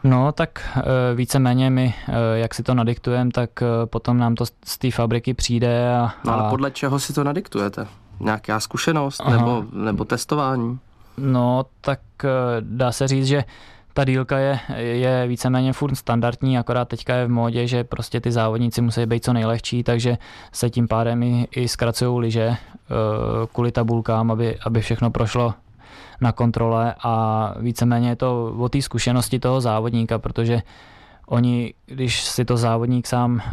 No, 0.04 0.32
tak 0.32 0.78
eh, 0.78 0.82
víceméně 1.16 1.70
my, 1.70 1.94
eh, 2.08 2.14
jak 2.38 2.54
si 2.54 2.64
to 2.64 2.74
nadiktujeme, 2.74 3.32
tak 3.32 3.50
potom 3.86 4.18
nám 4.18 4.36
to 4.36 4.46
z 4.66 4.78
té 4.78 4.92
fabriky 4.92 5.34
přijde. 5.34 5.98
A, 5.98 6.14
no, 6.26 6.34
ale 6.34 6.50
podle 6.50 6.72
čeho 6.72 7.00
si 7.00 7.14
to 7.14 7.24
nadiktujete? 7.24 7.88
Nějaká 8.20 8.60
zkušenost 8.60 9.22
nebo, 9.30 9.66
nebo 9.72 10.06
testování? 10.06 10.80
No, 11.18 11.66
tak 11.82 12.00
dá 12.62 12.92
se 12.92 13.08
říct, 13.08 13.26
že 13.26 13.44
ta 13.98 14.06
dílka 14.06 14.38
je, 14.38 14.60
je 14.78 15.28
víceméně 15.28 15.74
furt 15.74 15.96
standardní, 15.96 16.58
akorát 16.58 16.88
teďka 16.88 17.16
je 17.16 17.26
v 17.26 17.30
módě, 17.30 17.68
že 17.68 17.84
prostě 17.84 18.22
ty 18.22 18.32
závodníci 18.32 18.82
musí 18.82 19.06
být 19.06 19.26
co 19.26 19.34
nejlehčí, 19.34 19.84
takže 19.84 20.18
se 20.52 20.70
tím 20.70 20.88
pádem 20.88 21.24
i, 21.24 21.48
i 21.52 21.68
zkracují 21.68 22.20
liže 22.20 22.48
eh, 22.48 22.58
kvůli 23.54 23.72
tabulkám, 23.72 24.32
aby, 24.32 24.58
aby 24.66 24.82
všechno 24.82 25.12
prošlo 25.12 25.54
na 26.22 26.32
kontrole 26.32 26.96
a 27.04 27.54
víceméně 27.60 28.10
je 28.10 28.16
to 28.16 28.56
o 28.58 28.70
té 28.70 28.82
zkušenosti 28.82 29.40
toho 29.40 29.62
závodníka, 29.62 30.20
protože 30.20 30.62
oni, 31.28 31.74
když 31.86 32.24
si 32.24 32.46
to 32.46 32.58
závodník 32.58 33.08
sám 33.08 33.40
e, 33.40 33.44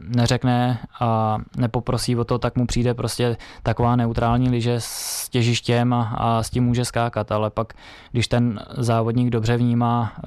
neřekne 0.00 0.78
a 1.00 1.38
nepoprosí 1.56 2.16
o 2.16 2.24
to, 2.24 2.38
tak 2.38 2.56
mu 2.56 2.66
přijde 2.66 2.94
prostě 2.94 3.36
taková 3.62 3.96
neutrální 3.96 4.50
liže 4.50 4.74
s 4.78 5.28
těžištěm 5.28 5.92
a, 5.92 6.02
a 6.16 6.42
s 6.42 6.50
tím 6.50 6.64
může 6.64 6.84
skákat, 6.84 7.32
ale 7.32 7.50
pak, 7.50 7.72
když 8.12 8.28
ten 8.28 8.60
závodník 8.78 9.30
dobře 9.30 9.56
vnímá 9.56 10.12
e, 10.18 10.22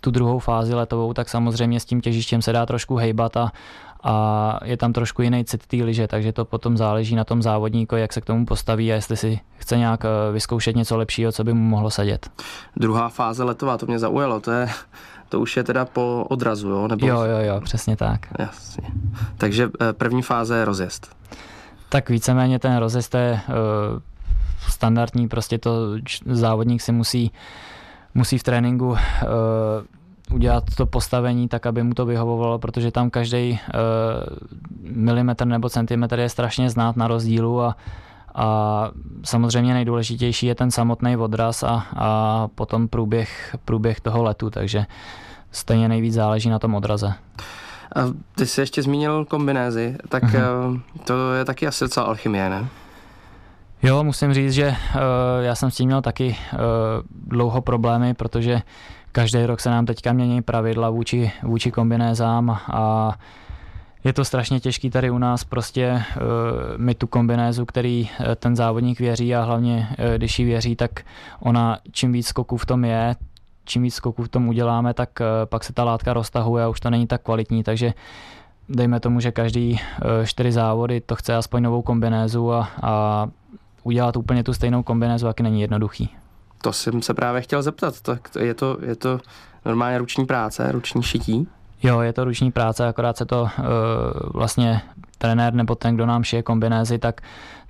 tu 0.00 0.10
druhou 0.10 0.38
fázi 0.38 0.74
letovou, 0.74 1.12
tak 1.12 1.28
samozřejmě 1.28 1.80
s 1.80 1.84
tím 1.84 2.00
těžištěm 2.00 2.42
se 2.42 2.52
dá 2.52 2.66
trošku 2.66 2.96
hejbat 2.96 3.36
a, 3.36 3.52
a 4.02 4.58
je 4.64 4.76
tam 4.76 4.92
trošku 4.92 5.22
jiný 5.22 5.44
cit 5.44 5.66
té 5.66 5.76
liže, 5.76 6.08
takže 6.08 6.32
to 6.32 6.44
potom 6.44 6.76
záleží 6.76 7.16
na 7.16 7.24
tom 7.24 7.42
závodníku, 7.42 7.96
jak 7.96 8.12
se 8.12 8.20
k 8.20 8.24
tomu 8.24 8.46
postaví 8.46 8.92
a 8.92 8.94
jestli 8.94 9.16
si 9.16 9.40
chce 9.56 9.76
nějak 9.76 10.04
eh, 10.04 10.32
vyzkoušet 10.32 10.76
něco 10.76 10.96
lepšího, 10.96 11.32
co 11.32 11.44
by 11.44 11.52
mu 11.52 11.60
mohlo 11.60 11.90
sedět. 11.90 12.30
Druhá 12.76 13.08
fáze 13.08 13.44
letová, 13.44 13.78
to 13.78 13.86
mě 13.86 13.98
zaujalo, 13.98 14.40
to 14.40 14.50
je 14.50 14.68
to 15.32 15.40
už 15.40 15.56
je 15.56 15.64
teda 15.64 15.84
po 15.84 16.26
odrazu, 16.28 16.68
jo? 16.68 16.88
Nebo... 16.88 17.06
Jo, 17.06 17.22
jo, 17.22 17.38
jo, 17.40 17.60
přesně 17.60 17.96
tak. 17.96 18.26
Jasně. 18.38 18.88
Takže 19.38 19.70
eh, 19.80 19.92
první 19.92 20.22
fáze 20.22 20.56
je 20.56 20.64
rozjezd. 20.64 21.16
Tak 21.88 22.10
víceméně 22.10 22.58
ten 22.58 22.76
rozjezd 22.76 23.14
je 23.14 23.40
uh, 23.48 23.54
standardní, 24.68 25.28
prostě 25.28 25.58
to 25.58 25.70
závodník 26.24 26.82
si 26.82 26.92
musí, 26.92 27.32
musí 28.14 28.38
v 28.38 28.42
tréninku 28.42 28.88
uh, 28.88 28.98
udělat 30.32 30.64
to 30.76 30.86
postavení 30.86 31.48
tak, 31.48 31.66
aby 31.66 31.82
mu 31.82 31.94
to 31.94 32.06
vyhovovalo, 32.06 32.58
protože 32.58 32.90
tam 32.90 33.10
každý 33.10 33.52
uh, 33.52 33.58
milimetr 34.80 35.46
nebo 35.46 35.68
centimetr 35.68 36.18
je 36.18 36.28
strašně 36.28 36.70
znát 36.70 36.96
na 36.96 37.08
rozdílu 37.08 37.62
a, 37.62 37.76
a 38.34 38.88
samozřejmě 39.24 39.74
nejdůležitější 39.74 40.46
je 40.46 40.54
ten 40.54 40.70
samotný 40.70 41.16
odraz 41.16 41.62
a, 41.62 41.86
a 41.96 42.48
potom 42.54 42.88
průběh, 42.88 43.56
průběh 43.64 44.00
toho 44.00 44.22
letu, 44.22 44.50
takže 44.50 44.86
stejně 45.50 45.88
nejvíc 45.88 46.14
záleží 46.14 46.50
na 46.50 46.58
tom 46.58 46.74
odraze. 46.74 47.12
A 47.96 48.00
ty 48.34 48.46
jsi 48.46 48.60
ještě 48.60 48.82
zmínil 48.82 49.24
kombinézy, 49.24 49.96
tak 50.08 50.22
mm-hmm. 50.24 50.80
to 51.04 51.34
je 51.34 51.44
taky 51.44 51.66
asi 51.66 51.84
docela 51.84 52.06
alchymie, 52.06 52.50
ne? 52.50 52.66
Jo, 53.82 54.04
musím 54.04 54.34
říct, 54.34 54.52
že 54.52 54.68
uh, 54.68 54.74
já 55.40 55.54
jsem 55.54 55.70
s 55.70 55.76
tím 55.76 55.86
měl 55.86 56.02
taky 56.02 56.36
uh, 56.52 56.58
dlouho 57.26 57.60
problémy, 57.60 58.14
protože 58.14 58.62
každý 59.12 59.46
rok 59.46 59.60
se 59.60 59.70
nám 59.70 59.86
teďka 59.86 60.12
mění 60.12 60.42
pravidla 60.42 60.90
vůči, 60.90 61.32
vůči 61.42 61.70
kombinézám 61.70 62.50
a 62.72 63.12
je 64.04 64.12
to 64.12 64.24
strašně 64.24 64.60
těžký 64.60 64.90
tady 64.90 65.10
u 65.10 65.18
nás 65.18 65.44
prostě 65.44 65.92
uh, 66.16 66.22
mít 66.76 66.98
tu 66.98 67.06
kombinézu, 67.06 67.66
který 67.66 68.10
uh, 68.20 68.26
ten 68.34 68.56
závodník 68.56 69.00
věří 69.00 69.34
a 69.34 69.42
hlavně 69.42 69.88
uh, 69.90 70.14
když 70.16 70.38
ji 70.38 70.44
věří, 70.44 70.76
tak 70.76 70.90
ona 71.40 71.78
čím 71.90 72.12
víc 72.12 72.26
skoků 72.26 72.56
v 72.56 72.66
tom 72.66 72.84
je, 72.84 73.16
čím 73.64 73.82
víc 73.82 73.94
skoků 73.94 74.22
v 74.22 74.28
tom 74.28 74.48
uděláme, 74.48 74.94
tak 74.94 75.10
pak 75.44 75.64
se 75.64 75.72
ta 75.72 75.84
látka 75.84 76.12
roztahuje 76.12 76.64
a 76.64 76.68
už 76.68 76.80
to 76.80 76.90
není 76.90 77.06
tak 77.06 77.22
kvalitní, 77.22 77.62
takže 77.62 77.94
dejme 78.68 79.00
tomu, 79.00 79.20
že 79.20 79.32
každý 79.32 79.80
čtyři 80.24 80.52
závody 80.52 81.00
to 81.00 81.16
chce 81.16 81.36
aspoň 81.36 81.62
novou 81.62 81.82
kombinézu 81.82 82.52
a, 82.52 82.68
a 82.82 83.28
udělat 83.82 84.16
úplně 84.16 84.44
tu 84.44 84.54
stejnou 84.54 84.82
kombinézu, 84.82 85.26
jak 85.26 85.40
není 85.40 85.60
jednoduchý. 85.60 86.21
To 86.62 86.72
jsem 86.72 87.02
se 87.02 87.14
právě 87.14 87.40
chtěl 87.40 87.62
zeptat. 87.62 88.00
Tak 88.00 88.28
je 88.40 88.54
to, 88.54 88.78
je 88.82 88.96
to 88.96 89.20
normálně 89.64 89.98
ruční 89.98 90.26
práce, 90.26 90.72
ruční 90.72 91.02
šití? 91.02 91.48
Jo, 91.82 92.00
je 92.00 92.12
to 92.12 92.24
ruční 92.24 92.52
práce, 92.52 92.88
akorát 92.88 93.16
se 93.16 93.26
to 93.26 93.42
uh, 93.42 93.48
vlastně 94.34 94.82
trenér 95.18 95.54
nebo 95.54 95.74
ten, 95.74 95.94
kdo 95.94 96.06
nám 96.06 96.24
šije 96.24 96.42
kombinézy, 96.42 96.98
tak, 96.98 97.20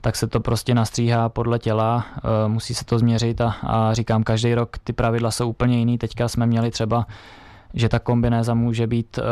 tak 0.01 0.17
se 0.17 0.27
to 0.27 0.41
prostě 0.41 0.75
nastříhá 0.75 1.29
podle 1.29 1.59
těla, 1.59 1.97
uh, 1.97 2.53
musí 2.53 2.75
se 2.75 2.85
to 2.85 2.99
změřit 2.99 3.41
a, 3.41 3.55
a 3.63 3.95
říkám, 3.95 4.23
každý 4.23 4.55
rok 4.55 4.79
ty 4.79 4.93
pravidla 4.93 5.31
jsou 5.31 5.49
úplně 5.49 5.79
jiný. 5.79 5.99
Teďka 5.99 6.29
jsme 6.29 6.47
měli 6.47 6.71
třeba, 6.71 7.07
že 7.75 7.89
ta 7.89 7.99
kombinéza 7.99 8.55
může 8.55 8.87
být 8.87 9.19
uh, 9.19 9.25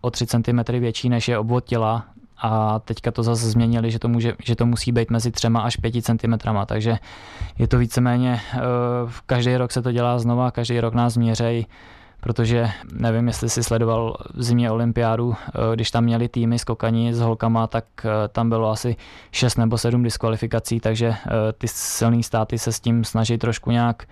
o 0.00 0.10
3 0.10 0.26
cm 0.26 0.60
větší, 0.68 1.08
než 1.08 1.28
je 1.28 1.38
obvod 1.38 1.64
těla, 1.64 2.04
a 2.38 2.78
teďka 2.78 3.10
to 3.10 3.22
zase 3.22 3.50
změnili, 3.50 3.90
že 3.90 3.98
to, 3.98 4.08
může, 4.08 4.32
že 4.44 4.56
to 4.56 4.66
musí 4.66 4.92
být 4.92 5.10
mezi 5.10 5.30
třema 5.30 5.60
až 5.60 5.76
pěti 5.76 6.02
centimetrama, 6.02 6.66
takže 6.66 6.98
je 7.58 7.68
to 7.68 7.78
víceméně, 7.78 8.40
každý 9.26 9.56
rok 9.56 9.72
se 9.72 9.82
to 9.82 9.92
dělá 9.92 10.18
znova, 10.18 10.50
každý 10.50 10.80
rok 10.80 10.94
nás 10.94 11.16
měřej, 11.16 11.66
protože 12.20 12.70
nevím, 12.92 13.26
jestli 13.26 13.50
si 13.50 13.62
sledoval 13.62 14.16
v 14.34 14.42
zimě 14.42 14.70
olympiádu, 14.70 15.34
eh, 15.34 15.74
když 15.74 15.90
tam 15.90 16.04
měli 16.04 16.28
týmy 16.28 16.58
skokaní 16.58 17.14
s 17.14 17.20
holkama, 17.20 17.66
tak 17.66 17.84
eh, 18.04 18.28
tam 18.28 18.48
bylo 18.48 18.70
asi 18.70 18.96
6 19.32 19.56
nebo 19.56 19.78
7 19.78 20.02
diskvalifikací, 20.02 20.80
takže 20.80 21.06
eh, 21.06 21.30
ty 21.58 21.68
silné 21.68 22.22
státy 22.22 22.58
se 22.58 22.72
s 22.72 22.80
tím 22.80 23.04
snaží 23.04 23.38
trošku 23.38 23.70
nějak 23.70 24.06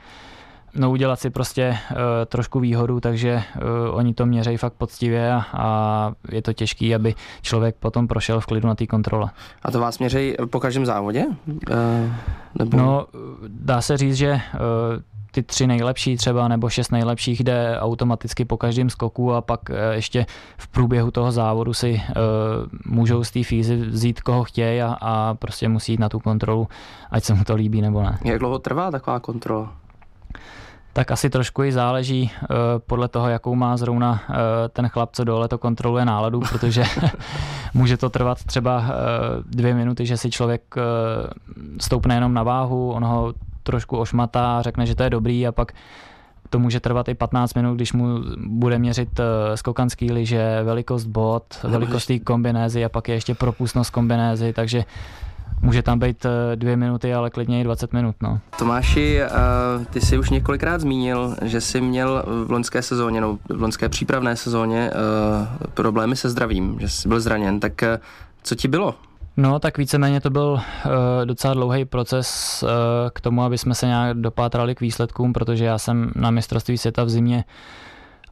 no 0.76 0.90
udělat 0.90 1.20
si 1.20 1.30
prostě 1.30 1.78
uh, 1.90 1.96
trošku 2.26 2.60
výhodu, 2.60 3.00
takže 3.00 3.42
uh, 3.56 3.96
oni 3.96 4.14
to 4.14 4.26
měřejí 4.26 4.56
fakt 4.56 4.72
poctivě 4.72 5.32
a, 5.32 5.44
a 5.52 6.12
je 6.30 6.42
to 6.42 6.52
těžký, 6.52 6.94
aby 6.94 7.14
člověk 7.42 7.76
potom 7.76 8.08
prošel 8.08 8.40
v 8.40 8.46
klidu 8.46 8.68
na 8.68 8.74
té 8.74 8.86
kontrole. 8.86 9.30
A 9.62 9.70
to 9.70 9.80
vás 9.80 9.98
měřejí 9.98 10.34
po 10.50 10.60
každém 10.60 10.86
závodě? 10.86 11.24
Uh, 11.46 12.12
nebo... 12.58 12.76
No, 12.76 13.06
dá 13.48 13.80
se 13.80 13.96
říct, 13.96 14.16
že 14.16 14.32
uh, 14.32 14.40
ty 15.30 15.42
tři 15.42 15.66
nejlepší 15.66 16.16
třeba 16.16 16.48
nebo 16.48 16.68
šest 16.68 16.92
nejlepších 16.92 17.44
jde 17.44 17.76
automaticky 17.80 18.44
po 18.44 18.56
každém 18.56 18.90
skoku 18.90 19.32
a 19.32 19.40
pak 19.40 19.60
ještě 19.90 20.26
v 20.56 20.68
průběhu 20.68 21.10
toho 21.10 21.32
závodu 21.32 21.74
si 21.74 21.92
uh, 21.92 22.92
můžou 22.94 23.24
z 23.24 23.30
té 23.30 23.42
fízy 23.42 23.76
vzít 23.76 24.20
koho 24.20 24.44
chtějí 24.44 24.82
a, 24.82 24.96
a 25.00 25.34
prostě 25.34 25.68
musí 25.68 25.92
jít 25.92 26.00
na 26.00 26.08
tu 26.08 26.20
kontrolu, 26.20 26.68
ať 27.10 27.24
se 27.24 27.34
mu 27.34 27.44
to 27.44 27.54
líbí 27.54 27.80
nebo 27.80 28.02
ne. 28.02 28.18
Jak 28.24 28.38
dlouho 28.38 28.58
trvá 28.58 28.90
taková 28.90 29.20
kontrola? 29.20 29.72
Tak 30.94 31.10
asi 31.10 31.30
trošku 31.30 31.64
i 31.64 31.72
záleží 31.72 32.30
uh, 32.42 32.48
podle 32.86 33.08
toho, 33.08 33.28
jakou 33.28 33.54
má 33.54 33.76
zrovna 33.76 34.22
uh, 34.28 34.36
ten 34.72 34.88
chlap, 34.88 35.10
co 35.12 35.24
dole 35.24 35.48
to 35.48 35.58
kontroluje 35.58 36.04
náladu, 36.04 36.40
protože 36.40 36.84
může 37.74 37.96
to 37.96 38.10
trvat 38.10 38.44
třeba 38.44 38.78
uh, 38.78 38.86
dvě 39.46 39.74
minuty, 39.74 40.06
že 40.06 40.16
si 40.16 40.30
člověk 40.30 40.62
uh, 40.76 40.82
stoupne 41.80 42.14
jenom 42.14 42.34
na 42.34 42.42
váhu, 42.42 42.92
on 42.92 43.04
ho 43.04 43.34
trošku 43.62 43.98
ošmatá, 43.98 44.62
řekne, 44.62 44.86
že 44.86 44.94
to 44.94 45.02
je 45.02 45.10
dobrý 45.10 45.46
a 45.46 45.52
pak 45.52 45.72
to 46.50 46.58
může 46.58 46.80
trvat 46.80 47.08
i 47.08 47.14
15 47.14 47.54
minut, 47.54 47.74
když 47.74 47.92
mu 47.92 48.18
bude 48.46 48.78
měřit 48.78 49.18
uh, 49.18 49.24
skokanský 49.54 50.12
liže, 50.12 50.60
velikost 50.62 51.04
bot, 51.04 51.44
velikost 51.62 52.06
té 52.06 52.18
kombinézy 52.18 52.84
a 52.84 52.88
pak 52.88 53.08
je 53.08 53.14
ještě 53.14 53.34
propustnost 53.34 53.90
kombinézy, 53.90 54.52
takže 54.52 54.84
může 55.62 55.82
tam 55.82 55.98
být 55.98 56.24
eh, 56.24 56.56
dvě 56.56 56.76
minuty, 56.76 57.14
ale 57.14 57.30
klidně 57.30 57.60
i 57.60 57.64
20 57.64 57.92
minut. 57.92 58.16
No. 58.22 58.40
Tomáši, 58.58 59.20
uh, 59.22 59.84
ty 59.84 60.00
jsi 60.00 60.18
už 60.18 60.30
několikrát 60.30 60.80
zmínil, 60.80 61.36
že 61.42 61.60
jsi 61.60 61.80
měl 61.80 62.24
v 62.44 62.50
loňské 62.50 62.82
sezóně, 62.82 63.20
no, 63.20 63.38
v 63.48 63.62
loňské 63.62 63.88
přípravné 63.88 64.36
sezóně 64.36 64.90
uh, 64.90 65.46
problémy 65.74 66.16
se 66.16 66.30
zdravím, 66.30 66.76
že 66.80 66.88
jsi 66.88 67.08
byl 67.08 67.20
zraněn, 67.20 67.60
tak 67.60 67.72
uh, 67.82 67.88
co 68.42 68.54
ti 68.54 68.68
bylo? 68.68 68.94
No, 69.36 69.58
tak 69.58 69.78
víceméně 69.78 70.20
to 70.20 70.30
byl 70.30 70.52
uh, 70.52 70.92
docela 71.24 71.54
dlouhý 71.54 71.84
proces 71.84 72.62
uh, 72.62 72.70
k 73.14 73.20
tomu, 73.20 73.42
aby 73.42 73.58
jsme 73.58 73.74
se 73.74 73.86
nějak 73.86 74.16
dopátrali 74.16 74.74
k 74.74 74.80
výsledkům, 74.80 75.32
protože 75.32 75.64
já 75.64 75.78
jsem 75.78 76.10
na 76.14 76.30
mistrovství 76.30 76.78
světa 76.78 77.04
v 77.04 77.10
zimě 77.10 77.44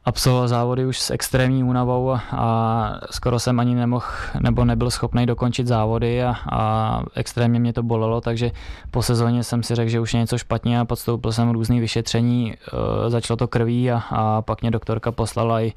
absolvoval 0.05 0.47
závody 0.47 0.85
už 0.85 0.99
s 0.99 1.11
extrémní 1.11 1.63
únavou 1.63 2.11
a 2.31 2.99
skoro 3.11 3.39
jsem 3.39 3.59
ani 3.59 3.75
nemohl 3.75 4.05
nebo 4.39 4.65
nebyl 4.65 4.91
schopný 4.91 5.25
dokončit 5.25 5.67
závody 5.67 6.23
a, 6.23 6.35
a 6.51 7.03
extrémně 7.15 7.59
mě 7.59 7.73
to 7.73 7.83
bolelo, 7.83 8.21
takže 8.21 8.51
po 8.91 9.01
sezóně 9.01 9.43
jsem 9.43 9.63
si 9.63 9.75
řekl, 9.75 9.89
že 9.89 9.99
už 9.99 10.13
je 10.13 10.19
něco 10.19 10.37
špatně 10.37 10.79
a 10.79 10.85
podstoupil 10.85 11.31
jsem 11.31 11.49
různý 11.49 11.79
vyšetření, 11.79 12.53
uh, 12.73 13.09
začalo 13.09 13.37
to 13.37 13.47
krví 13.47 13.91
a, 13.91 14.03
a 14.09 14.41
pak 14.41 14.61
mě 14.61 14.71
doktorka 14.71 15.11
poslala 15.11 15.61
i 15.61 15.73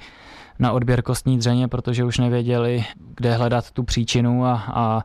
na 0.58 0.72
odběr 0.72 1.02
kostní 1.02 1.38
dřeně, 1.38 1.68
protože 1.68 2.04
už 2.04 2.18
nevěděli, 2.18 2.84
kde 3.16 3.34
hledat 3.34 3.70
tu 3.70 3.82
příčinu 3.82 4.46
a, 4.46 4.62
a 4.68 5.02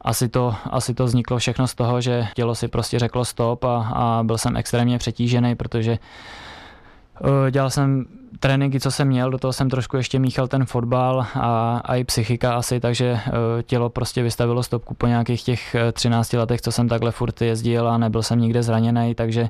asi 0.00 0.28
to, 0.28 0.54
asi 0.70 0.94
to 0.94 1.04
vzniklo 1.04 1.38
všechno 1.38 1.66
z 1.66 1.74
toho, 1.74 2.00
že 2.00 2.26
tělo 2.34 2.54
si 2.54 2.68
prostě 2.68 2.98
řeklo 2.98 3.24
stop 3.24 3.64
a, 3.64 3.88
a 3.94 4.22
byl 4.22 4.38
jsem 4.38 4.56
extrémně 4.56 4.98
přetížený, 4.98 5.54
protože 5.54 5.98
dělal 7.50 7.70
jsem 7.70 8.06
tréninky, 8.40 8.80
co 8.80 8.90
jsem 8.90 9.08
měl, 9.08 9.30
do 9.30 9.38
toho 9.38 9.52
jsem 9.52 9.70
trošku 9.70 9.96
ještě 9.96 10.18
míchal 10.18 10.48
ten 10.48 10.64
fotbal 10.64 11.26
a, 11.34 11.80
a 11.84 11.96
i 11.96 12.04
psychika 12.04 12.54
asi, 12.54 12.80
takže 12.80 13.12
uh, 13.12 13.62
tělo 13.62 13.90
prostě 13.90 14.22
vystavilo 14.22 14.62
stopku 14.62 14.94
po 14.94 15.06
nějakých 15.06 15.42
těch 15.42 15.76
13 15.92 16.32
letech, 16.32 16.60
co 16.60 16.72
jsem 16.72 16.88
takhle 16.88 17.10
furt 17.10 17.42
jezdil 17.42 17.88
a 17.88 17.98
nebyl 17.98 18.22
jsem 18.22 18.40
nikde 18.40 18.62
zraněný, 18.62 19.14
takže 19.14 19.48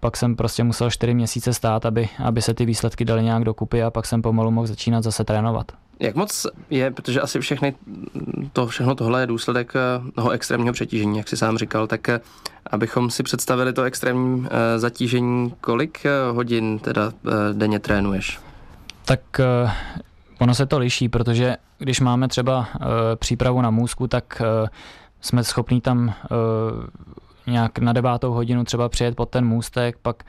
pak 0.00 0.16
jsem 0.16 0.36
prostě 0.36 0.64
musel 0.64 0.90
4 0.90 1.14
měsíce 1.14 1.54
stát, 1.54 1.86
aby, 1.86 2.08
aby 2.24 2.42
se 2.42 2.54
ty 2.54 2.64
výsledky 2.64 3.04
daly 3.04 3.22
nějak 3.22 3.44
dokupy 3.44 3.82
a 3.82 3.90
pak 3.90 4.06
jsem 4.06 4.22
pomalu 4.22 4.50
mohl 4.50 4.66
začínat 4.66 5.04
zase 5.04 5.24
trénovat. 5.24 5.72
Jak 6.00 6.14
moc 6.14 6.46
je, 6.70 6.90
protože 6.90 7.20
asi 7.20 7.40
všechny 7.40 7.74
to, 8.52 8.66
všechno 8.66 8.94
tohle 8.94 9.22
je 9.22 9.26
důsledek 9.26 9.72
eh, 9.76 10.12
toho 10.14 10.30
extrémního 10.30 10.72
přetížení, 10.72 11.18
jak 11.18 11.28
si 11.28 11.36
sám 11.36 11.58
říkal, 11.58 11.86
tak 11.86 12.08
eh, 12.08 12.20
abychom 12.66 13.10
si 13.10 13.22
představili 13.22 13.72
to 13.72 13.82
extrémní 13.82 14.46
eh, 14.46 14.78
zatížení, 14.78 15.54
kolik 15.60 16.06
hodin 16.32 16.78
teda 16.78 17.12
denně 17.52 17.78
trénuješ? 17.78 18.40
Tak 19.04 19.20
ono 20.38 20.54
se 20.54 20.66
to 20.66 20.78
liší, 20.78 21.08
protože 21.08 21.56
když 21.78 22.00
máme 22.00 22.28
třeba 22.28 22.68
přípravu 23.14 23.60
na 23.62 23.70
můzku, 23.70 24.06
tak 24.06 24.42
jsme 25.20 25.44
schopní 25.44 25.80
tam 25.80 26.14
nějak 27.46 27.78
na 27.78 27.92
devátou 27.92 28.32
hodinu 28.32 28.64
třeba 28.64 28.88
přijet 28.88 29.16
pod 29.16 29.28
ten 29.28 29.46
můstek, 29.46 29.96
pak 30.02 30.22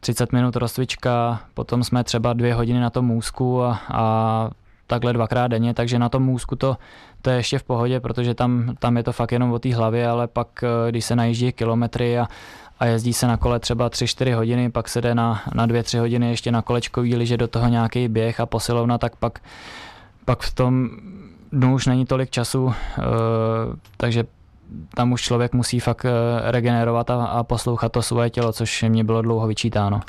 30 0.00 0.32
minut 0.32 0.56
rozcvička, 0.56 1.40
potom 1.54 1.84
jsme 1.84 2.04
třeba 2.04 2.32
dvě 2.32 2.54
hodiny 2.54 2.80
na 2.80 2.90
tom 2.90 3.06
můzku 3.06 3.62
a, 3.62 3.80
a 3.92 4.50
takhle 4.92 5.12
dvakrát 5.12 5.48
denně, 5.48 5.74
takže 5.74 5.98
na 5.98 6.08
tom 6.08 6.22
můzku 6.22 6.56
to, 6.56 6.76
to 7.22 7.30
je 7.30 7.36
ještě 7.36 7.58
v 7.58 7.62
pohodě, 7.62 8.00
protože 8.00 8.34
tam, 8.34 8.74
tam 8.78 8.96
je 8.96 9.02
to 9.02 9.12
fakt 9.12 9.32
jenom 9.32 9.52
o 9.52 9.58
té 9.58 9.74
hlavě, 9.74 10.08
ale 10.08 10.28
pak 10.28 10.48
eh, 10.62 10.90
když 10.90 11.04
se 11.04 11.16
najíždí 11.16 11.52
kilometry 11.52 12.18
a, 12.18 12.26
a 12.80 12.86
jezdí 12.86 13.12
se 13.12 13.26
na 13.26 13.36
kole 13.36 13.60
třeba 13.60 13.90
3-4 13.90 14.34
hodiny, 14.34 14.70
pak 14.70 14.88
se 14.88 15.00
jde 15.00 15.14
na, 15.14 15.42
na 15.54 15.66
2-3 15.66 16.00
hodiny 16.00 16.30
ještě 16.30 16.52
na 16.52 16.62
kolečkový 16.62 17.16
liže 17.16 17.36
do 17.36 17.48
toho 17.48 17.68
nějaký 17.68 18.08
běh 18.08 18.40
a 18.40 18.46
posilovna, 18.46 18.98
tak 18.98 19.16
pak 19.16 19.40
pak 20.24 20.40
v 20.40 20.54
tom 20.54 20.90
dnu 21.52 21.74
už 21.74 21.86
není 21.86 22.06
tolik 22.06 22.30
času, 22.30 22.72
takže 23.96 24.24
tam 24.94 25.12
už 25.12 25.22
člověk 25.22 25.52
musí 25.52 25.80
fakt 25.80 26.06
regenerovat 26.40 27.10
a, 27.10 27.24
a 27.24 27.42
poslouchat 27.42 27.92
to 27.92 28.02
svoje 28.02 28.30
tělo, 28.30 28.52
což 28.52 28.82
mě 28.82 29.04
bylo 29.04 29.22
dlouho 29.22 29.46
vyčítáno. 29.46 30.00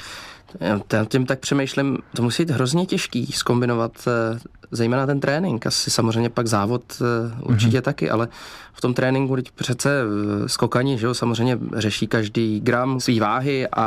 Já 0.59 1.05
tím 1.05 1.25
tak 1.25 1.39
přemýšlím, 1.39 1.97
to 2.15 2.21
musí 2.21 2.45
být 2.45 2.53
hrozně 2.53 2.85
těžký 2.85 3.25
zkombinovat 3.25 3.91
eh, 4.07 4.39
zejména 4.73 5.05
ten 5.05 5.19
trénink, 5.19 5.67
asi 5.67 5.91
samozřejmě 5.91 6.29
pak 6.29 6.47
závod 6.47 6.83
eh, 7.01 7.33
určitě 7.41 7.79
mm-hmm. 7.79 7.81
taky, 7.81 8.09
ale 8.09 8.27
v 8.73 8.81
tom 8.81 8.93
tréninku 8.93 9.35
teď 9.35 9.51
přece 9.51 10.01
eh, 10.01 10.49
skokani, 10.49 10.97
že 10.97 11.05
jo, 11.05 11.13
samozřejmě 11.13 11.59
řeší 11.75 12.07
každý 12.07 12.59
gram 12.59 12.99
svý 12.99 13.19
váhy 13.19 13.67
a, 13.67 13.85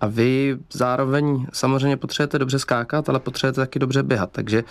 a 0.00 0.06
vy 0.06 0.56
zároveň 0.72 1.46
samozřejmě 1.52 1.96
potřebujete 1.96 2.38
dobře 2.38 2.58
skákat, 2.58 3.08
ale 3.08 3.20
potřebujete 3.20 3.60
taky 3.60 3.78
dobře 3.78 4.02
běhat, 4.02 4.30
takže 4.32 4.64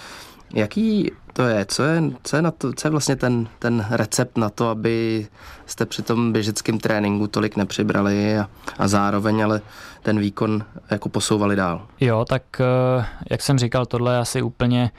Jaký 0.53 1.11
to 1.33 1.43
je? 1.43 1.65
Co 1.65 1.83
je, 1.83 2.01
co 2.23 2.35
je, 2.35 2.41
na 2.41 2.51
to, 2.51 2.73
co 2.73 2.87
je 2.87 2.91
vlastně 2.91 3.15
ten, 3.15 3.47
ten 3.59 3.85
recept 3.89 4.37
na 4.37 4.49
to, 4.49 4.69
aby 4.69 5.27
jste 5.65 5.85
při 5.85 6.01
tom 6.01 6.31
běžeckém 6.31 6.79
tréninku 6.79 7.27
tolik 7.27 7.55
nepřibrali 7.55 8.37
a, 8.39 8.49
a 8.77 8.87
zároveň 8.87 9.43
ale 9.43 9.61
ten 10.03 10.19
výkon 10.19 10.63
jako 10.91 11.09
posouvali 11.09 11.55
dál? 11.55 11.87
Jo, 11.99 12.25
tak 12.29 12.43
eh, 12.59 13.05
jak 13.29 13.41
jsem 13.41 13.59
říkal, 13.59 13.85
tohle 13.85 14.13
je 14.13 14.19
asi 14.19 14.41
úplně 14.41 14.91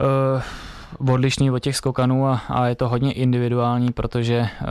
uh, 0.00 0.42
odlišný 1.08 1.50
od 1.50 1.58
těch 1.58 1.76
skokanů 1.76 2.26
a, 2.26 2.42
a 2.48 2.66
je 2.66 2.74
to 2.74 2.88
hodně 2.88 3.12
individuální, 3.12 3.92
protože 3.92 4.40
uh, 4.40 4.68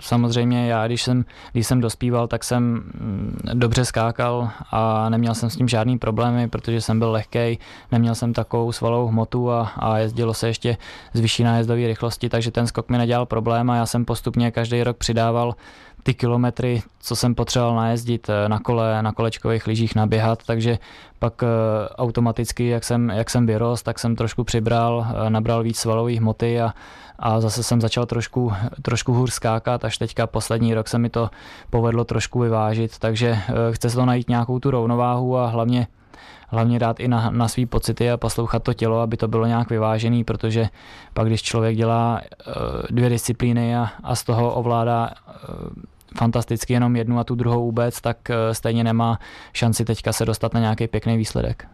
samozřejmě 0.00 0.66
já, 0.66 0.86
když 0.86 1.02
jsem, 1.02 1.24
když 1.52 1.66
jsem 1.66 1.80
dospíval, 1.80 2.28
tak 2.28 2.44
jsem 2.44 2.62
mm, 2.62 3.38
dobře 3.54 3.84
skákal 3.84 4.50
a 4.70 5.08
neměl 5.08 5.34
jsem 5.34 5.50
s 5.50 5.56
tím 5.56 5.68
žádný 5.68 5.98
problémy, 5.98 6.48
protože 6.48 6.80
jsem 6.80 6.98
byl 6.98 7.10
lehký, 7.10 7.58
neměl 7.92 8.14
jsem 8.14 8.32
takovou 8.32 8.72
svalovou 8.72 9.08
hmotu 9.08 9.50
a, 9.50 9.72
a 9.76 9.98
jezdilo 9.98 10.34
se 10.34 10.48
ještě 10.48 10.76
z 11.12 11.20
vyšší 11.20 11.42
nájezdové 11.42 11.86
rychlosti, 11.86 12.28
takže 12.28 12.50
ten 12.50 12.66
skok 12.66 12.88
mi 12.88 12.98
nedělal 12.98 13.26
problém 13.26 13.70
a 13.70 13.76
já 13.76 13.86
jsem 13.86 14.04
postupně 14.04 14.50
každý 14.50 14.82
rok 14.82 14.96
přidával 14.96 15.54
ty 16.06 16.14
kilometry, 16.14 16.82
co 17.00 17.16
jsem 17.16 17.34
potřeboval 17.34 17.76
najezdit 17.76 18.28
eh, 18.28 18.48
na 18.48 18.60
kole, 18.60 19.02
na 19.02 19.12
kolečkových 19.12 19.66
lyžích 19.66 19.94
naběhat, 19.94 20.42
takže 20.46 20.78
pak 21.18 21.42
eh, 21.42 21.48
automaticky, 21.94 22.66
jak 22.66 22.84
jsem, 22.84 23.10
jak 23.10 23.30
jsem 23.30 23.46
vyrost, 23.46 23.82
tak 23.82 23.98
jsem 23.98 24.16
trošku 24.16 24.44
přibral, 24.44 25.06
eh, 25.06 25.30
nabral 25.30 25.62
víc 25.62 25.78
svalové 25.78 26.12
hmoty 26.12 26.60
a, 26.60 26.74
a 27.18 27.40
zase 27.40 27.62
jsem 27.62 27.80
začal 27.80 28.06
trošku, 28.06 28.52
trošku 28.82 29.12
hůř 29.12 29.32
skákat, 29.32 29.84
až 29.84 29.98
teďka 29.98 30.26
poslední 30.26 30.74
rok 30.74 30.88
se 30.88 30.98
mi 30.98 31.10
to 31.10 31.30
povedlo 31.70 32.04
trošku 32.04 32.38
vyvážit, 32.40 32.98
takže 32.98 33.38
chce 33.72 33.90
se 33.90 33.96
to 33.96 34.06
najít 34.06 34.28
nějakou 34.28 34.58
tu 34.58 34.70
rovnováhu 34.70 35.38
a 35.38 35.46
hlavně 35.46 35.86
hlavně 36.48 36.78
dát 36.78 37.00
i 37.00 37.08
na, 37.08 37.30
na 37.30 37.48
svý 37.48 37.66
pocity 37.66 38.10
a 38.10 38.16
poslouchat 38.16 38.62
to 38.62 38.74
tělo, 38.74 39.00
aby 39.00 39.16
to 39.16 39.28
bylo 39.28 39.46
nějak 39.46 39.70
vyvážený, 39.70 40.24
protože 40.24 40.68
pak 41.14 41.26
když 41.26 41.42
člověk 41.42 41.76
dělá 41.76 42.20
dvě 42.90 43.08
disciplíny 43.08 43.76
a, 43.76 43.88
a 44.02 44.14
z 44.14 44.24
toho 44.24 44.54
ovládá 44.54 45.10
fantasticky 46.16 46.72
jenom 46.72 46.96
jednu 46.96 47.18
a 47.18 47.24
tu 47.24 47.34
druhou 47.34 47.64
vůbec, 47.64 48.00
tak 48.00 48.30
eh, 48.30 48.54
stejně 48.54 48.84
nemá 48.84 49.18
šanci 49.52 49.84
teďka 49.84 50.12
se 50.12 50.24
dostat 50.24 50.54
na 50.54 50.60
nějaký 50.60 50.88
pěkný 50.88 51.16
výsledek. 51.16 51.68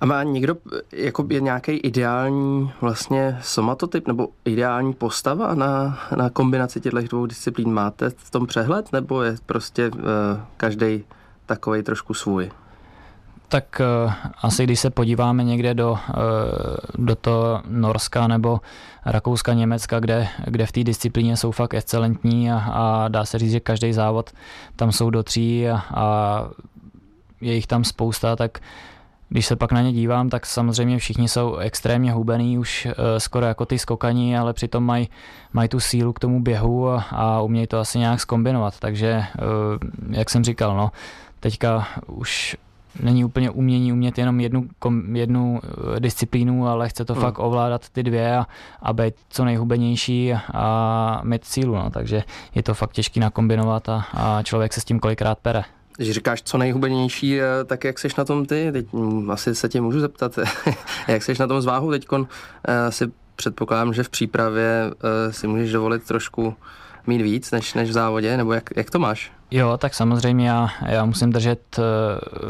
A 0.00 0.06
má 0.06 0.22
někdo 0.22 0.56
jako 0.92 1.26
je 1.30 1.40
nějaký 1.40 1.72
ideální 1.72 2.72
vlastně 2.80 3.38
somatotyp 3.42 4.06
nebo 4.06 4.28
ideální 4.44 4.92
postava 4.92 5.54
na, 5.54 5.98
na 6.16 6.30
kombinaci 6.30 6.80
těchto 6.80 7.00
dvou 7.00 7.26
disciplín? 7.26 7.72
Máte 7.72 8.10
v 8.10 8.30
tom 8.30 8.46
přehled 8.46 8.92
nebo 8.92 9.22
je 9.22 9.36
prostě 9.46 9.88
uh, 9.88 10.00
eh, 10.00 10.40
každý 10.56 11.04
takový 11.46 11.82
trošku 11.82 12.14
svůj? 12.14 12.50
Tak 13.48 13.80
uh, 14.06 14.12
asi 14.42 14.64
když 14.64 14.80
se 14.80 14.90
podíváme 14.90 15.44
někde 15.44 15.74
do, 15.74 15.90
uh, 15.90 15.98
do 17.06 17.16
toho 17.16 17.62
Norska 17.68 18.26
nebo 18.26 18.60
Rakouska, 19.06 19.52
Německa, 19.52 20.00
kde, 20.00 20.28
kde 20.46 20.66
v 20.66 20.72
té 20.72 20.84
disciplíně 20.84 21.36
jsou 21.36 21.50
fakt 21.50 21.74
excelentní 21.74 22.52
a, 22.52 22.58
a 22.58 23.08
dá 23.08 23.24
se 23.24 23.38
říct, 23.38 23.50
že 23.50 23.60
každý 23.60 23.92
závod 23.92 24.30
tam 24.76 24.92
jsou 24.92 25.10
do 25.10 25.22
tří 25.22 25.68
a, 25.68 25.82
a 25.94 26.48
je 27.40 27.54
jich 27.54 27.66
tam 27.66 27.84
spousta, 27.84 28.36
tak 28.36 28.58
když 29.28 29.46
se 29.46 29.56
pak 29.56 29.72
na 29.72 29.82
ně 29.82 29.92
dívám, 29.92 30.28
tak 30.28 30.46
samozřejmě 30.46 30.98
všichni 30.98 31.28
jsou 31.28 31.56
extrémně 31.56 32.12
hubený, 32.12 32.58
už 32.58 32.86
uh, 32.86 32.92
skoro 33.18 33.46
jako 33.46 33.66
ty 33.66 33.78
skokaní, 33.78 34.38
ale 34.38 34.52
přitom 34.52 34.84
mají 34.84 35.08
maj 35.52 35.68
tu 35.68 35.80
sílu 35.80 36.12
k 36.12 36.18
tomu 36.18 36.42
běhu 36.42 36.88
a, 36.88 37.04
a 37.10 37.40
umějí 37.40 37.66
to 37.66 37.78
asi 37.78 37.98
nějak 37.98 38.20
skombinovat. 38.20 38.78
Takže, 38.78 39.24
jak 40.10 40.30
jsem 40.30 40.44
říkal, 40.44 40.76
no, 40.76 40.90
teďka 41.40 41.86
už 42.06 42.56
není 43.00 43.24
úplně 43.24 43.50
umění 43.50 43.92
umět 43.92 44.18
jenom 44.18 44.40
jednu, 44.40 44.68
kom, 44.78 45.16
jednu 45.16 45.60
eh, 45.96 46.00
disciplínu, 46.00 46.68
ale 46.68 46.88
chce 46.88 47.04
to 47.04 47.12
hmm. 47.12 47.22
fakt 47.22 47.38
ovládat 47.38 47.88
ty 47.88 48.02
dvě 48.02 48.36
a, 48.36 48.46
a 48.82 48.92
být 48.92 49.14
co 49.28 49.44
nejhubenější 49.44 50.34
a, 50.34 51.20
mít 51.24 51.44
sílu. 51.44 51.74
No. 51.74 51.90
Takže 51.90 52.22
je 52.54 52.62
to 52.62 52.74
fakt 52.74 52.92
těžký 52.92 53.20
nakombinovat 53.20 53.88
a, 53.88 54.04
a 54.12 54.42
člověk 54.42 54.72
se 54.72 54.80
s 54.80 54.84
tím 54.84 55.00
kolikrát 55.00 55.38
pere. 55.38 55.62
Když 55.96 56.10
říkáš 56.10 56.42
co 56.42 56.58
nejhubenější, 56.58 57.40
eh, 57.40 57.64
tak 57.64 57.84
jak 57.84 57.98
seš 57.98 58.16
na 58.16 58.24
tom 58.24 58.46
ty? 58.46 58.72
Teď 58.72 58.92
mm, 58.92 59.30
asi 59.30 59.54
se 59.54 59.68
tě 59.68 59.80
můžu 59.80 60.00
zeptat, 60.00 60.38
jak 61.08 61.22
seš 61.22 61.38
na 61.38 61.46
tom 61.46 61.62
s 61.62 61.64
váhou 61.64 61.90
teď? 61.90 62.06
Eh, 62.68 62.92
si 62.92 63.12
předpokládám, 63.36 63.94
že 63.94 64.02
v 64.02 64.08
přípravě 64.08 64.90
si 65.30 65.46
můžeš 65.46 65.72
dovolit 65.72 66.04
trošku 66.04 66.54
mít 67.06 67.22
víc 67.22 67.50
než, 67.50 67.74
než 67.74 67.88
v 67.88 67.92
závodě, 67.92 68.36
nebo 68.36 68.52
jak, 68.52 68.70
jak 68.76 68.90
to 68.90 68.98
máš? 68.98 69.35
Jo, 69.50 69.78
tak 69.78 69.94
samozřejmě 69.94 70.48
já, 70.48 70.68
já 70.86 71.04
musím 71.04 71.32
držet 71.32 71.78
uh, 71.78 71.84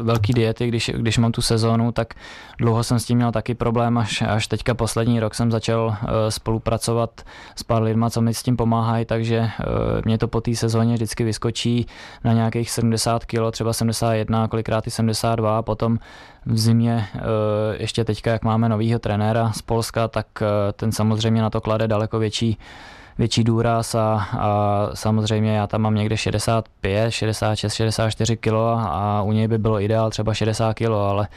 velký 0.03 0.33
diety, 0.33 0.69
když, 0.69 0.91
když 0.97 1.19
mám 1.19 1.33
tu 1.33 1.43
sezónu, 1.43 1.93
tak 1.93 2.15
dlouho 2.59 2.85
jsem 2.85 2.99
s 2.99 3.05
tím 3.05 3.17
měl 3.17 3.33
taky 3.33 3.55
problém, 3.55 3.99
až, 3.99 4.23
až 4.23 4.47
teďka 4.47 4.75
poslední 4.75 5.21
rok 5.21 5.35
jsem 5.35 5.51
začal 5.51 5.87
uh, 5.87 6.09
spolupracovat 6.29 7.23
s 7.57 7.63
pár 7.63 7.83
lidma, 7.83 8.11
co 8.11 8.21
mi 8.21 8.35
s 8.35 8.43
tím 8.43 8.57
pomáhají, 8.57 9.05
takže 9.05 9.39
uh, 9.41 9.67
mě 10.05 10.19
to 10.19 10.29
po 10.29 10.41
té 10.41 10.55
sezóně 10.55 10.95
vždycky 10.95 11.25
vyskočí 11.25 11.87
na 12.25 12.33
nějakých 12.33 12.71
70 12.71 13.25
kg, 13.25 13.51
třeba 13.51 13.73
71, 13.73 14.49
kolikrát 14.49 14.87
i 14.87 14.91
72 14.91 15.59
a 15.59 15.63
potom 15.63 15.99
v 16.47 16.59
zimě, 16.59 17.09
ještě 17.79 18.05
teďka, 18.05 18.31
jak 18.31 18.45
máme 18.45 18.69
novýho 18.69 18.99
trenéra 18.99 19.53
z 19.53 19.63
Polska, 19.63 20.09
tak 20.09 20.27
ten 20.77 20.93
samozřejmě 20.93 21.43
na 21.43 21.51
to 21.51 21.61
klade 21.61 21.89
daleko 21.89 22.19
větší 22.19 22.59
větší 23.19 23.45
důraz 23.45 23.95
a, 23.95 24.29
a 24.39 24.91
samozřejmě 24.95 25.57
já 25.57 25.67
tam 25.67 25.83
mám 25.83 25.95
někde 25.95 26.17
65, 26.17 27.11
66, 27.11 27.75
64 27.75 28.37
kg 28.37 28.53
a 28.79 29.23
u 29.23 29.33
něj 29.33 29.49
by 29.49 29.59
bylo 29.59 29.81
ideál 29.81 30.11
třeba 30.11 30.35
60 30.35 30.75
kg, 30.75 30.87
ale, 30.87 31.29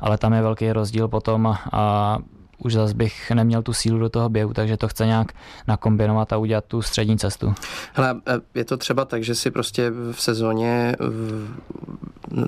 ale 0.00 0.18
tam 0.18 0.32
je 0.32 0.42
velký 0.42 0.72
rozdíl 0.72 1.08
potom 1.08 1.46
a, 1.46 1.60
a 1.72 2.18
už 2.58 2.72
zase 2.72 2.94
bych 2.94 3.30
neměl 3.30 3.62
tu 3.62 3.72
sílu 3.72 3.98
do 3.98 4.08
toho 4.08 4.28
běhu, 4.28 4.54
takže 4.54 4.76
to 4.76 4.88
chce 4.88 5.06
nějak 5.06 5.32
nakombinovat 5.68 6.32
a 6.32 6.36
udělat 6.36 6.64
tu 6.64 6.82
střední 6.82 7.18
cestu. 7.18 7.54
Hele, 7.94 8.20
je 8.54 8.64
to 8.64 8.76
třeba 8.76 9.04
tak, 9.04 9.24
že 9.24 9.34
si 9.34 9.50
prostě 9.50 9.90
v 9.90 10.22
sezóně 10.22 10.96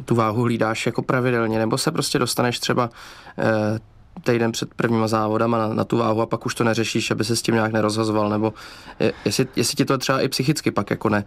tu 0.05 0.14
váhu 0.14 0.42
hlídáš 0.42 0.87
jako 0.87 1.03
pravidelně, 1.03 1.59
nebo 1.59 1.79
se 1.79 1.90
prostě 1.90 2.18
dostaneš 2.18 2.59
třeba 2.59 2.90
eh, 3.38 3.79
týden 4.24 4.52
před 4.52 4.74
prvníma 4.74 5.09
závodama 5.09 5.59
na, 5.59 5.74
na 5.74 5.85
tu 5.85 5.96
váhu 5.96 6.20
a 6.20 6.26
pak 6.26 6.46
už 6.46 6.54
to 6.54 6.64
neřešíš, 6.64 7.11
aby 7.11 7.24
se 7.24 7.37
s 7.37 7.42
tím 7.42 7.54
nějak 7.54 7.72
nerozhazoval, 7.72 8.28
nebo 8.28 8.54
je, 9.00 9.12
jestli, 9.24 9.46
jestli 9.57 9.76
ti 9.76 9.85
to 9.85 9.98
třeba 9.98 10.20
i 10.20 10.28
psychicky 10.28 10.70
pak 10.70 10.90
jako 10.90 11.09
ne, 11.09 11.24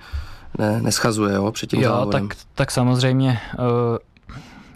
ne, 0.58 0.82
neschazuje 0.82 1.36
jo, 1.36 1.52
před 1.52 1.70
tím 1.70 1.82
jo, 1.82 1.90
závodem. 1.90 2.28
Tak, 2.28 2.38
tak 2.56 2.72
samozřejmě 2.72 3.40
uh, 3.60 3.98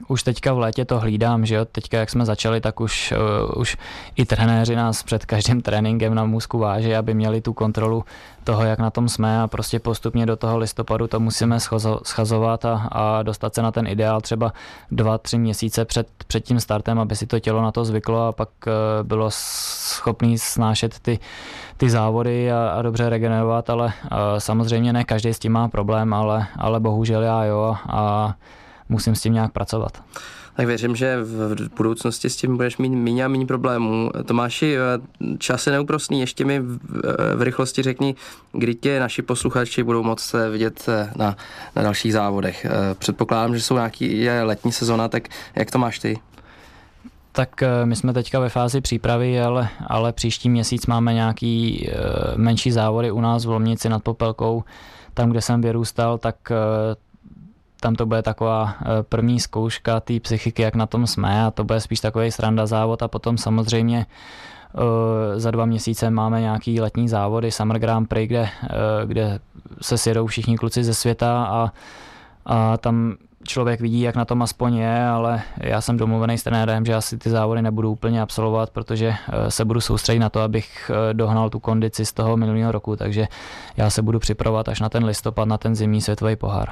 už 0.08 0.24
teďka 0.24 0.54
v 0.54 0.60
létě 0.60 0.86
to 0.86 1.00
hlídám, 1.00 1.46
že 1.46 1.56
jo, 1.56 1.66
teďka 1.66 1.98
jak 1.98 2.10
jsme 2.10 2.26
začali, 2.26 2.62
tak 2.62 2.80
už, 2.80 3.14
uh, 3.54 3.62
už 3.62 3.78
i 4.16 4.26
trenéři 4.26 4.76
nás 4.76 5.04
před 5.04 5.26
každým 5.26 5.62
tréninkem 5.62 6.16
na 6.16 6.26
můzku 6.26 6.60
váží, 6.60 6.96
aby 6.96 7.14
měli 7.14 7.42
tu 7.42 7.54
kontrolu 7.54 8.04
toho, 8.44 8.64
jak 8.64 8.80
na 8.80 8.90
tom 8.90 9.10
jsme 9.10 9.42
a 9.42 9.48
prostě 9.48 9.80
postupně 9.80 10.26
do 10.26 10.36
toho 10.36 10.58
listopadu 10.58 11.08
to 11.08 11.20
musíme 11.20 11.60
schazovat 12.04 12.66
a, 12.66 12.88
a 12.92 13.24
dostat 13.24 13.56
se 13.56 13.62
na 13.62 13.72
ten 13.72 13.88
ideál 13.88 14.22
třeba 14.22 14.54
dva, 14.92 15.18
tři 15.18 15.38
měsíce 15.38 15.86
před, 15.86 16.08
před 16.28 16.40
tím 16.40 16.60
startem, 16.60 17.00
aby 17.00 17.16
si 17.16 17.28
to 17.28 17.40
tělo 17.40 17.62
na 17.62 17.72
to 17.72 17.86
zvyklo 17.86 18.28
a 18.28 18.32
pak 18.32 18.50
uh, 18.68 18.74
bylo 19.08 19.28
schopný 19.30 20.38
snášet 20.38 21.00
ty, 21.00 21.20
ty 21.78 21.90
závody 21.90 22.52
a, 22.52 22.70
a 22.70 22.82
dobře 22.82 23.10
regenerovat, 23.10 23.70
ale 23.70 23.86
uh, 23.86 24.18
samozřejmě 24.38 24.94
ne 24.94 25.04
každý 25.04 25.34
s 25.34 25.40
tím 25.40 25.52
má 25.52 25.68
problém, 25.68 26.14
ale, 26.14 26.48
ale 26.58 26.80
bohužel 26.80 27.24
já 27.24 27.44
jo 27.44 27.76
a 27.90 28.34
musím 28.90 29.16
s 29.16 29.22
tím 29.22 29.34
nějak 29.34 29.52
pracovat. 29.52 30.02
Tak 30.56 30.68
věřím, 30.68 30.96
že 30.96 31.18
v 31.24 31.70
budoucnosti 31.78 32.30
s 32.30 32.36
tím 32.36 32.56
budeš 32.56 32.78
mít 32.78 32.90
méně 32.90 33.26
a 33.26 33.28
méně 33.28 33.46
problémů. 33.46 34.12
Tomáši, 34.26 34.76
eh, 34.78 35.38
čas 35.38 35.68
je 35.68 35.74
neúprostný, 35.74 36.20
ještě 36.20 36.46
mi 36.46 36.60
v, 36.60 36.80
v 37.36 37.42
rychlosti 37.42 37.82
řekni, 37.82 38.16
kdy 38.52 38.76
tě 38.76 39.00
naši 39.00 39.22
posluchači 39.22 39.84
budou 39.84 40.04
moct 40.04 40.34
eh, 40.34 40.50
vidět 40.50 40.86
eh, 40.88 41.12
na, 41.16 41.36
na 41.76 41.84
dalších 41.84 42.14
závodech. 42.14 42.66
Předpokládám, 43.00 43.56
že 43.56 43.62
jsou 43.62 43.76
nějaký 43.76 44.22
je 44.22 44.44
letní 44.44 44.72
sezona, 44.72 45.08
tak 45.08 45.28
jak 45.56 45.72
to 45.72 45.78
máš 45.78 46.00
ty? 46.00 46.20
Tak 47.32 47.64
my 47.86 47.96
jsme 47.96 48.14
teďka 48.14 48.40
ve 48.40 48.50
fázi 48.50 48.82
přípravy, 48.82 49.42
ale, 49.42 49.70
ale 49.88 50.14
příští 50.14 50.50
měsíc 50.50 50.86
máme 50.86 51.14
nějaký 51.14 51.90
menší 52.36 52.72
závody 52.72 53.12
u 53.12 53.22
nás 53.22 53.46
v 53.46 53.50
Lomnici 53.50 53.90
nad 53.90 54.04
Popelkou, 54.04 54.64
tam, 55.14 55.30
kde 55.30 55.42
jsem 55.42 55.62
vyrůstal, 55.62 56.18
tak 56.18 56.36
tam 57.86 57.96
to 57.96 58.06
bude 58.06 58.22
taková 58.22 58.76
první 59.10 59.40
zkouška 59.40 60.00
té 60.00 60.20
psychiky, 60.20 60.62
jak 60.62 60.76
na 60.76 60.86
tom 60.86 61.08
jsme 61.08 61.46
a 61.46 61.52
to 61.52 61.64
bude 61.64 61.82
spíš 61.82 62.00
takový 62.00 62.32
sranda 62.32 62.66
závod 62.66 63.04
a 63.04 63.08
potom 63.08 63.38
samozřejmě 63.38 64.06
za 65.36 65.52
dva 65.52 65.66
měsíce 65.66 66.10
máme 66.10 66.42
nějaký 66.42 66.82
letní 66.82 67.10
závody, 67.10 67.52
Summer 67.52 67.80
Grand 67.80 68.10
Prix, 68.10 68.28
kde, 68.28 68.50
kde 69.06 69.40
se 69.82 69.98
sjedou 69.98 70.28
všichni 70.28 70.58
kluci 70.58 70.84
ze 70.84 70.94
světa 70.94 71.46
a, 71.46 71.72
a 72.46 72.78
tam 72.78 73.16
člověk 73.48 73.82
vidí, 73.82 74.02
jak 74.02 74.16
na 74.16 74.26
tom 74.26 74.42
aspoň 74.42 74.76
je, 74.76 75.06
ale 75.06 75.42
já 75.58 75.82
jsem 75.82 75.98
domluvený 75.98 76.38
s 76.38 76.44
trenérem, 76.44 76.86
že 76.86 76.96
asi 76.96 77.18
ty 77.18 77.30
závody 77.30 77.62
nebudu 77.62 77.92
úplně 77.92 78.22
absolvovat, 78.22 78.70
protože 78.70 79.08
eh, 79.08 79.52
se 79.52 79.66
budu 79.66 79.82
soustředit 79.82 80.20
na 80.20 80.30
to, 80.30 80.42
abych 80.42 80.92
eh, 80.94 81.14
dohnal 81.14 81.50
tu 81.50 81.60
kondici 81.60 82.06
z 82.06 82.14
toho 82.14 82.38
minulého 82.38 82.72
roku, 82.72 82.96
takže 82.96 83.28
já 83.78 83.90
se 83.90 84.02
budu 84.02 84.20
připravovat 84.20 84.70
až 84.70 84.80
na 84.80 84.90
ten 84.90 85.06
listopad, 85.06 85.48
na 85.48 85.58
ten 85.58 85.76
zimní 85.76 86.02
světový 86.02 86.36
pohár. 86.36 86.70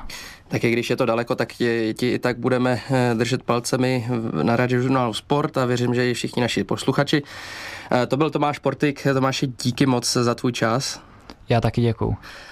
Tak 0.48 0.64
i 0.64 0.72
když 0.72 0.90
je 0.90 0.96
to 0.96 1.06
daleko, 1.06 1.36
tak 1.36 1.54
ti, 1.54 1.94
ti 1.98 2.12
i 2.12 2.20
tak 2.20 2.38
budeme 2.38 2.80
eh, 2.92 3.16
držet 3.16 3.44
palcemi 3.44 4.08
na 4.44 4.56
radiožurnálu 4.56 5.14
Sport 5.14 5.58
a 5.58 5.66
věřím, 5.66 5.96
že 5.96 6.10
i 6.10 6.14
všichni 6.14 6.42
naši 6.42 6.64
posluchači. 6.64 7.24
To 8.08 8.18
byl 8.18 8.30
Tomáš 8.30 8.60
Portik. 8.60 9.08
Tomáši, 9.14 9.48
díky 9.64 9.86
moc 9.86 10.14
za 10.14 10.36
tvůj 10.36 10.52
čas. 10.52 11.02
Já 11.50 11.62
taky 11.62 11.82
děkuju. 11.82 12.16